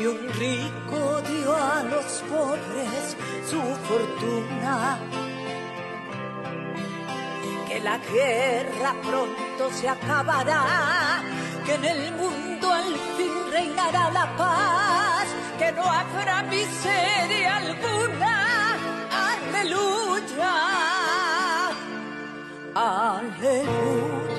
y 0.00 0.06
un 0.06 0.28
rico 0.32 1.20
dio 1.28 1.54
a 1.54 1.82
los 1.82 2.04
pobres 2.30 3.16
su 3.48 3.60
fortuna. 3.86 4.98
Que 7.68 7.80
la 7.80 7.98
guerra 7.98 8.94
pronto 9.02 9.70
se 9.70 9.88
acabará 9.88 11.22
que 11.64 11.74
en 11.74 11.84
el 11.84 12.12
mundo 12.12 12.70
al 12.70 12.94
fin 13.16 13.32
reinará 13.50 14.10
la 14.10 14.36
paz 14.36 15.26
que 15.58 15.72
no 15.72 15.84
habrá 15.84 16.42
miseria 16.42 17.56
alguna. 17.56 18.76
Aleluya 19.32 20.91
Aleluya, 22.74 23.60
aleluya, 23.60 24.31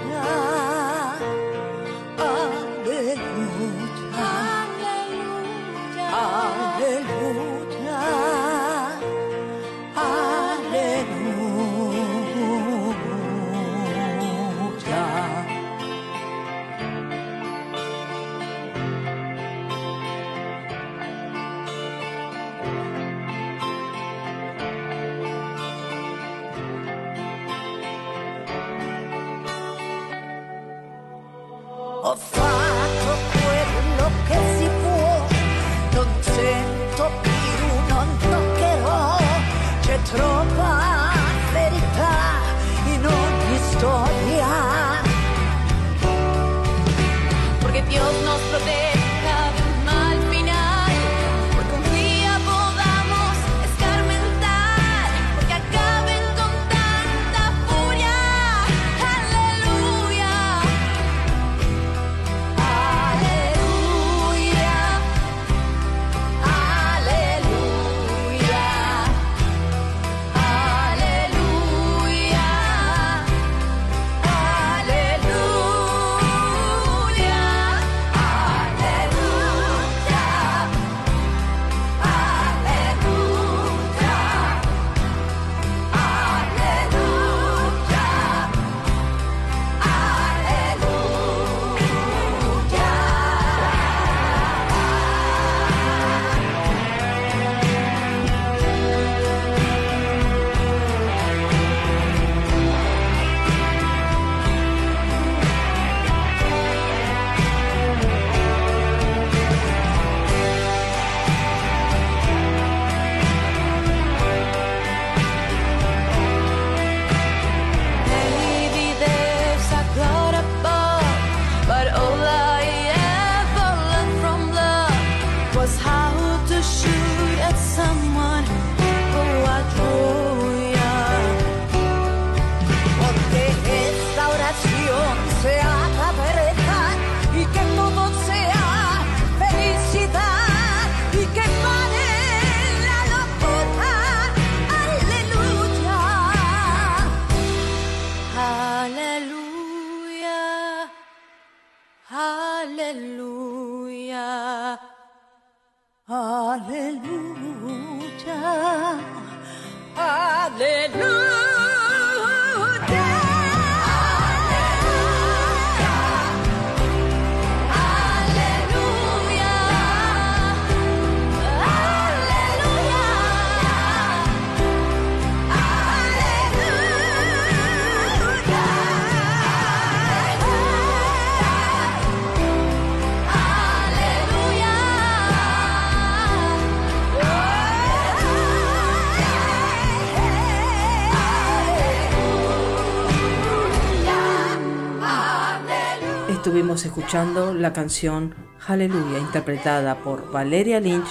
estuvimos 196.43 196.83
escuchando 196.83 197.53
la 197.53 197.71
canción 197.71 198.35
Hallelujah 198.59 199.19
interpretada 199.19 200.01
por 200.01 200.29
Valeria 200.29 200.81
Lynch 200.81 201.07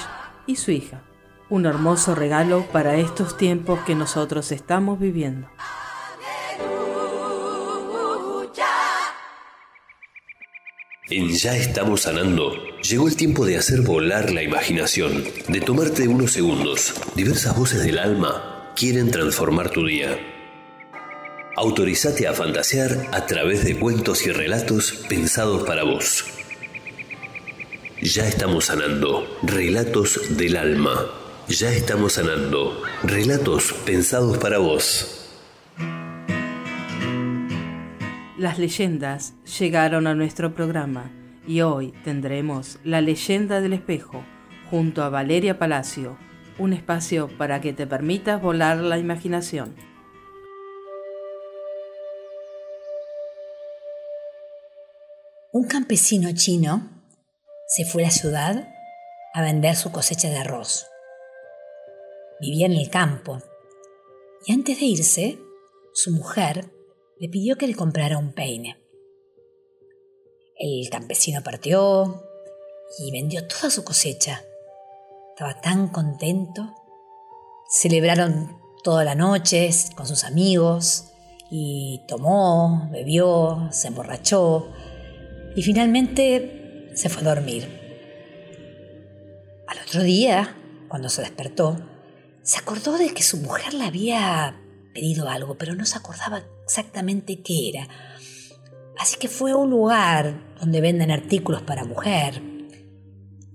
y 0.46 0.56
su 0.56 0.72
hija. 0.72 1.04
Un 1.48 1.64
hermoso 1.64 2.14
regalo 2.14 2.66
para 2.70 2.96
estos 2.96 3.38
tiempos 3.38 3.80
que 3.86 3.94
nosotros 3.94 4.52
estamos 4.52 5.00
viviendo. 5.00 5.48
En 11.08 11.30
Ya 11.30 11.56
estamos 11.56 12.02
sanando, 12.02 12.52
llegó 12.82 13.08
el 13.08 13.16
tiempo 13.16 13.46
de 13.46 13.56
hacer 13.56 13.80
volar 13.80 14.30
la 14.32 14.42
imaginación, 14.42 15.24
de 15.48 15.60
tomarte 15.62 16.08
unos 16.08 16.32
segundos. 16.32 16.92
Diversas 17.16 17.56
voces 17.56 17.82
del 17.82 17.98
alma 17.98 18.70
quieren 18.76 19.10
transformar 19.10 19.70
tu 19.70 19.86
día. 19.86 20.31
Autorizate 21.54 22.26
a 22.26 22.32
fantasear 22.32 23.08
a 23.12 23.26
través 23.26 23.62
de 23.66 23.78
cuentos 23.78 24.26
y 24.26 24.32
relatos 24.32 25.04
pensados 25.06 25.64
para 25.64 25.84
vos. 25.84 26.24
Ya 28.00 28.26
estamos 28.26 28.64
sanando, 28.66 29.38
relatos 29.42 30.38
del 30.38 30.56
alma. 30.56 31.10
Ya 31.48 31.70
estamos 31.70 32.14
sanando, 32.14 32.82
relatos 33.02 33.74
pensados 33.84 34.38
para 34.38 34.58
vos. 34.58 35.28
Las 38.38 38.58
leyendas 38.58 39.34
llegaron 39.58 40.06
a 40.06 40.14
nuestro 40.14 40.54
programa 40.54 41.10
y 41.46 41.60
hoy 41.60 41.92
tendremos 42.02 42.78
La 42.82 43.02
leyenda 43.02 43.60
del 43.60 43.74
espejo 43.74 44.24
junto 44.70 45.02
a 45.02 45.10
Valeria 45.10 45.58
Palacio, 45.58 46.16
un 46.58 46.72
espacio 46.72 47.28
para 47.36 47.60
que 47.60 47.74
te 47.74 47.86
permitas 47.86 48.40
volar 48.40 48.78
la 48.78 48.98
imaginación. 48.98 49.91
Un 55.54 55.64
campesino 55.64 56.30
chino 56.32 56.88
se 57.66 57.84
fue 57.84 58.02
a 58.02 58.06
la 58.06 58.10
ciudad 58.10 58.68
a 59.34 59.42
vender 59.42 59.76
su 59.76 59.92
cosecha 59.92 60.30
de 60.30 60.38
arroz. 60.38 60.86
Vivía 62.40 62.64
en 62.64 62.72
el 62.72 62.88
campo 62.88 63.38
y 64.46 64.54
antes 64.54 64.80
de 64.80 64.86
irse, 64.86 65.38
su 65.92 66.10
mujer 66.10 66.72
le 67.18 67.28
pidió 67.28 67.56
que 67.56 67.66
le 67.66 67.74
comprara 67.74 68.16
un 68.16 68.32
peine. 68.32 68.82
El 70.56 70.88
campesino 70.88 71.42
partió 71.42 72.24
y 72.98 73.10
vendió 73.10 73.46
toda 73.46 73.68
su 73.68 73.84
cosecha. 73.84 74.42
Estaba 75.34 75.60
tan 75.60 75.88
contento. 75.88 76.74
Celebraron 77.68 78.58
toda 78.82 79.04
la 79.04 79.14
noche 79.14 79.68
con 79.96 80.06
sus 80.06 80.24
amigos 80.24 81.08
y 81.50 82.00
tomó, 82.08 82.88
bebió, 82.90 83.68
se 83.70 83.88
emborrachó 83.88 84.72
y 85.54 85.62
finalmente 85.62 86.90
se 86.94 87.08
fue 87.08 87.22
a 87.22 87.34
dormir. 87.34 87.66
Al 89.66 89.78
otro 89.86 90.02
día, 90.02 90.56
cuando 90.88 91.08
se 91.08 91.22
despertó, 91.22 91.80
se 92.42 92.58
acordó 92.58 92.98
de 92.98 93.12
que 93.14 93.22
su 93.22 93.38
mujer 93.38 93.74
le 93.74 93.84
había 93.84 94.60
pedido 94.94 95.28
algo, 95.28 95.56
pero 95.56 95.74
no 95.74 95.86
se 95.86 95.98
acordaba 95.98 96.42
exactamente 96.64 97.40
qué 97.42 97.70
era. 97.70 97.88
Así 98.98 99.16
que 99.18 99.28
fue 99.28 99.52
a 99.52 99.56
un 99.56 99.70
lugar 99.70 100.54
donde 100.60 100.80
venden 100.80 101.10
artículos 101.10 101.62
para 101.62 101.84
mujer 101.84 102.42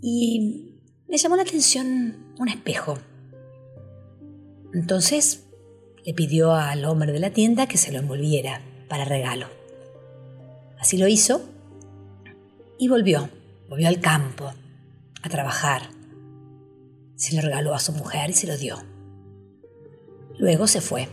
y 0.01 0.79
le 1.07 1.17
llamó 1.17 1.35
la 1.35 1.43
atención 1.43 2.33
un 2.39 2.49
espejo. 2.49 2.97
Entonces 4.73 5.45
le 6.05 6.13
pidió 6.13 6.53
al 6.53 6.85
hombre 6.85 7.11
de 7.11 7.19
la 7.19 7.31
tienda 7.31 7.67
que 7.67 7.77
se 7.77 7.91
lo 7.91 7.99
envolviera 7.99 8.61
para 8.89 9.05
regalo. 9.05 9.47
Así 10.79 10.97
lo 10.97 11.07
hizo 11.07 11.41
y 12.80 12.88
volvió, 12.88 13.30
volvió 13.69 13.88
al 13.88 13.99
campo 13.99 14.53
a 15.21 15.30
trabajar. 15.30 15.89
Se 17.15 17.36
lo 17.36 17.41
regaló 17.41 17.73
a 17.73 17.80
su 17.80 17.91
mujer 17.93 18.30
y 18.30 18.34
se 18.34 18.47
lo 18.47 18.57
dio. 18.57 18.78
Luego 20.38 20.67
se 20.67 20.82
fue. 20.82 21.07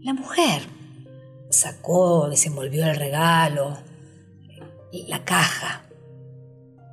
La 0.00 0.14
mujer 0.14 0.62
sacó, 1.50 2.28
desenvolvió 2.28 2.84
el 2.86 2.96
regalo, 2.96 3.78
la 5.08 5.24
caja, 5.24 5.84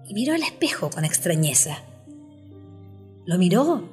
y 0.08 0.14
miró 0.14 0.34
al 0.34 0.44
espejo 0.44 0.90
con 0.90 1.06
extrañeza. 1.06 1.84
Lo 3.26 3.38
miró 3.38 3.90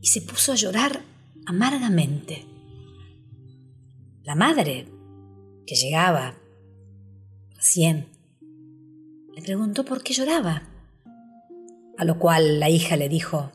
y 0.00 0.06
se 0.08 0.22
puso 0.22 0.52
a 0.52 0.56
llorar 0.56 1.00
amargamente. 1.46 2.46
La 4.22 4.34
madre, 4.34 4.86
que 5.66 5.74
llegaba 5.76 6.39
recién, 7.60 8.06
le 9.34 9.42
preguntó 9.42 9.84
por 9.84 10.02
qué 10.02 10.14
lloraba, 10.14 10.62
a 11.98 12.04
lo 12.06 12.18
cual 12.18 12.58
la 12.58 12.70
hija 12.70 12.96
le 12.96 13.10
dijo, 13.10 13.50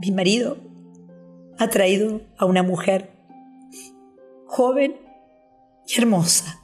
mi 0.00 0.12
marido 0.12 0.58
ha 1.58 1.68
traído 1.70 2.20
a 2.36 2.44
una 2.44 2.62
mujer 2.62 3.10
joven 4.46 4.94
y 5.88 6.00
hermosa. 6.00 6.60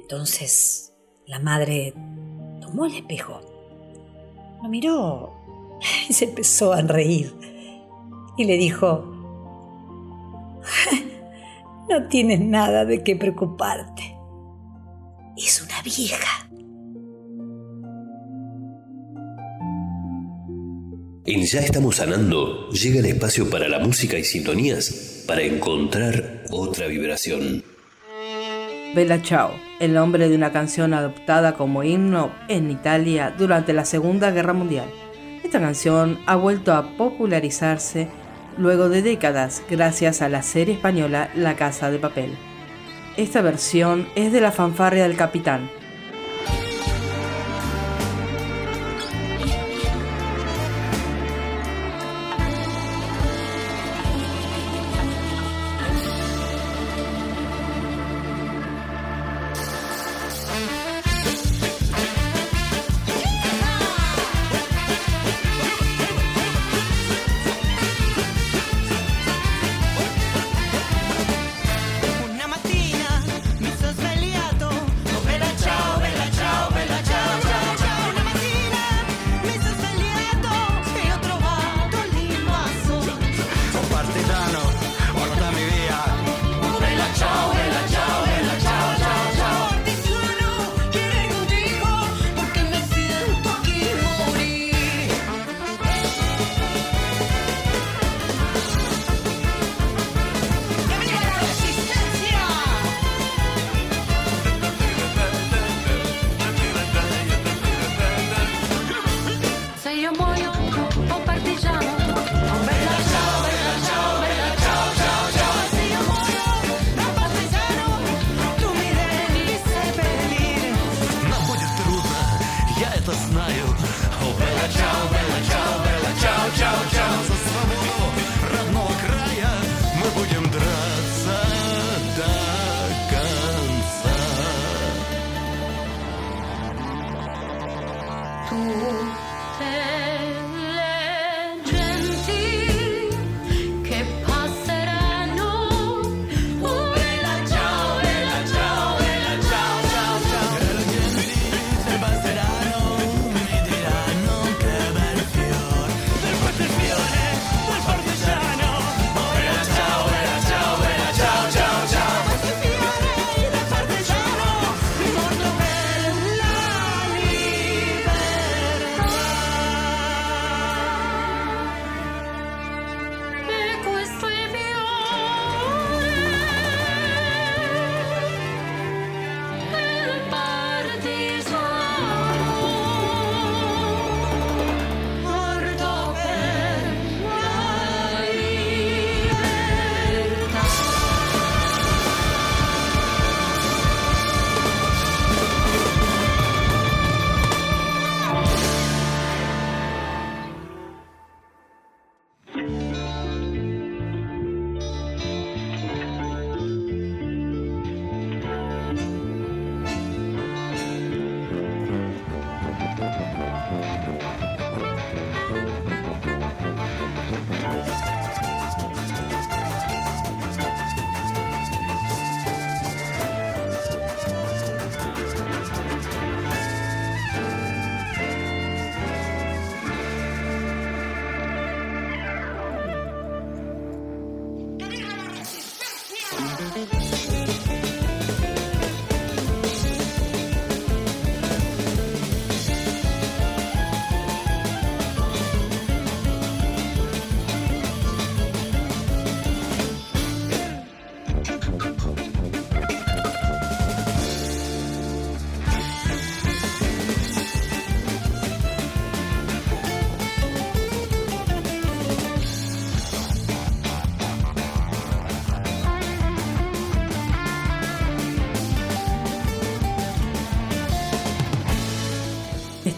Entonces 0.00 0.94
la 1.26 1.40
madre 1.40 1.92
tomó 2.60 2.86
el 2.86 2.94
espejo, 2.94 3.40
lo 4.62 4.68
miró 4.68 5.34
y 6.08 6.12
se 6.12 6.26
empezó 6.26 6.72
a 6.72 6.82
reír 6.82 7.34
y 8.36 8.44
le 8.44 8.56
dijo, 8.56 9.04
no 11.88 12.06
tienes 12.06 12.38
nada 12.38 12.84
de 12.84 13.02
qué 13.02 13.16
preocuparte. 13.16 14.17
Es 15.40 15.62
una 15.62 15.80
vieja. 15.82 16.50
En 21.26 21.44
Ya 21.44 21.60
estamos 21.60 21.96
sanando, 21.96 22.68
llega 22.70 22.98
el 22.98 23.06
espacio 23.06 23.48
para 23.48 23.68
la 23.68 23.78
música 23.78 24.18
y 24.18 24.24
sintonías 24.24 25.22
para 25.28 25.42
encontrar 25.42 26.42
otra 26.50 26.88
vibración. 26.88 27.62
Bella 28.96 29.22
Ciao, 29.22 29.52
el 29.78 29.94
nombre 29.94 30.28
de 30.28 30.34
una 30.34 30.50
canción 30.50 30.92
adoptada 30.92 31.54
como 31.54 31.84
himno 31.84 32.32
en 32.48 32.68
Italia 32.68 33.32
durante 33.38 33.72
la 33.72 33.84
Segunda 33.84 34.32
Guerra 34.32 34.54
Mundial. 34.54 34.90
Esta 35.44 35.60
canción 35.60 36.18
ha 36.26 36.34
vuelto 36.34 36.72
a 36.72 36.96
popularizarse 36.96 38.08
luego 38.56 38.88
de 38.88 39.02
décadas 39.02 39.62
gracias 39.70 40.20
a 40.20 40.28
la 40.28 40.42
serie 40.42 40.74
española 40.74 41.30
La 41.36 41.54
Casa 41.54 41.92
de 41.92 42.00
Papel. 42.00 42.36
Esta 43.18 43.42
versión 43.42 44.06
es 44.14 44.30
de 44.30 44.40
la 44.40 44.52
fanfarria 44.52 45.02
del 45.02 45.16
capitán, 45.16 45.68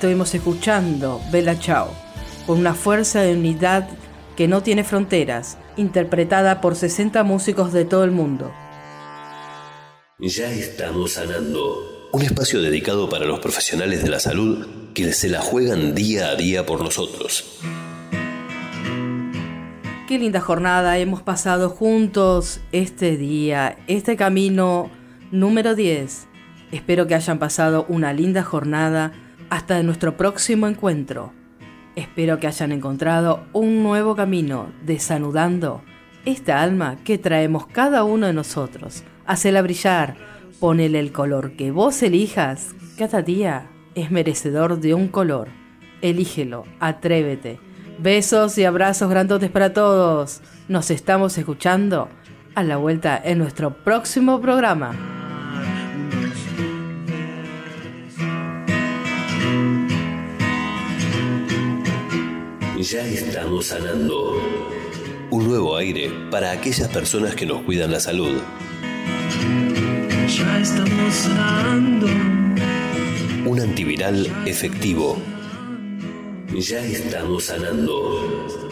estuvimos 0.00 0.34
escuchando 0.34 1.20
Bella 1.30 1.60
Ciao, 1.60 1.94
con 2.46 2.58
una 2.58 2.72
fuerza 2.72 3.20
de 3.20 3.34
unidad 3.34 3.86
que 4.34 4.48
no 4.48 4.62
tiene 4.62 4.82
fronteras, 4.82 5.58
interpretada 5.76 6.62
por 6.62 6.74
60 6.74 7.22
músicos 7.22 7.74
de 7.74 7.84
todo 7.84 8.04
el 8.04 8.10
mundo. 8.10 8.50
Ya 10.18 10.50
estamos 10.50 11.12
sanando. 11.12 12.08
Un 12.14 12.22
espacio 12.22 12.62
dedicado 12.62 13.10
para 13.10 13.26
los 13.26 13.40
profesionales 13.40 14.02
de 14.02 14.08
la 14.08 14.20
salud 14.20 14.66
que 14.94 15.12
se 15.12 15.28
la 15.28 15.42
juegan 15.42 15.94
día 15.94 16.28
a 16.28 16.34
día 16.34 16.64
por 16.64 16.82
nosotros. 16.82 17.60
Qué 20.08 20.18
linda 20.18 20.40
jornada 20.40 20.96
hemos 20.96 21.20
pasado 21.20 21.68
juntos 21.68 22.60
este 22.72 23.18
día, 23.18 23.76
este 23.86 24.16
camino 24.16 24.90
número 25.30 25.74
10. 25.74 26.26
Espero 26.72 27.06
que 27.06 27.14
hayan 27.14 27.38
pasado 27.38 27.84
una 27.90 28.14
linda 28.14 28.42
jornada 28.42 29.12
hasta 29.50 29.82
nuestro 29.82 30.16
próximo 30.16 30.66
encuentro. 30.66 31.32
Espero 31.96 32.38
que 32.38 32.46
hayan 32.46 32.72
encontrado 32.72 33.44
un 33.52 33.82
nuevo 33.82 34.14
camino 34.14 34.72
desanudando 34.86 35.82
esta 36.24 36.62
alma 36.62 36.96
que 37.04 37.18
traemos 37.18 37.66
cada 37.66 38.04
uno 38.04 38.26
de 38.26 38.32
nosotros. 38.32 39.02
Hacela 39.26 39.60
brillar, 39.60 40.16
ponele 40.60 41.00
el 41.00 41.12
color 41.12 41.52
que 41.52 41.72
vos 41.72 42.02
elijas. 42.02 42.74
Cada 42.96 43.22
día 43.22 43.66
es 43.94 44.10
merecedor 44.10 44.78
de 44.80 44.94
un 44.94 45.08
color. 45.08 45.48
Elígelo, 46.00 46.64
atrévete. 46.78 47.58
Besos 47.98 48.56
y 48.56 48.64
abrazos 48.64 49.10
grandotes 49.10 49.50
para 49.50 49.72
todos. 49.72 50.40
Nos 50.68 50.90
estamos 50.90 51.36
escuchando 51.36 52.08
a 52.54 52.62
la 52.62 52.76
vuelta 52.76 53.20
en 53.22 53.38
nuestro 53.38 53.74
próximo 53.84 54.40
programa. 54.40 55.19
Ya 62.82 63.06
estamos 63.06 63.66
sanando. 63.66 64.40
Un 65.30 65.48
nuevo 65.48 65.76
aire 65.76 66.10
para 66.30 66.50
aquellas 66.50 66.88
personas 66.88 67.34
que 67.34 67.44
nos 67.44 67.60
cuidan 67.62 67.90
la 67.90 68.00
salud. 68.00 68.40
Ya 70.26 70.60
estamos 70.60 71.14
sanando. 71.14 72.06
Un 73.44 73.60
antiviral 73.60 74.26
efectivo. 74.46 75.18
Ya 76.54 76.80
estamos 76.80 77.44
sanando. 77.44 78.69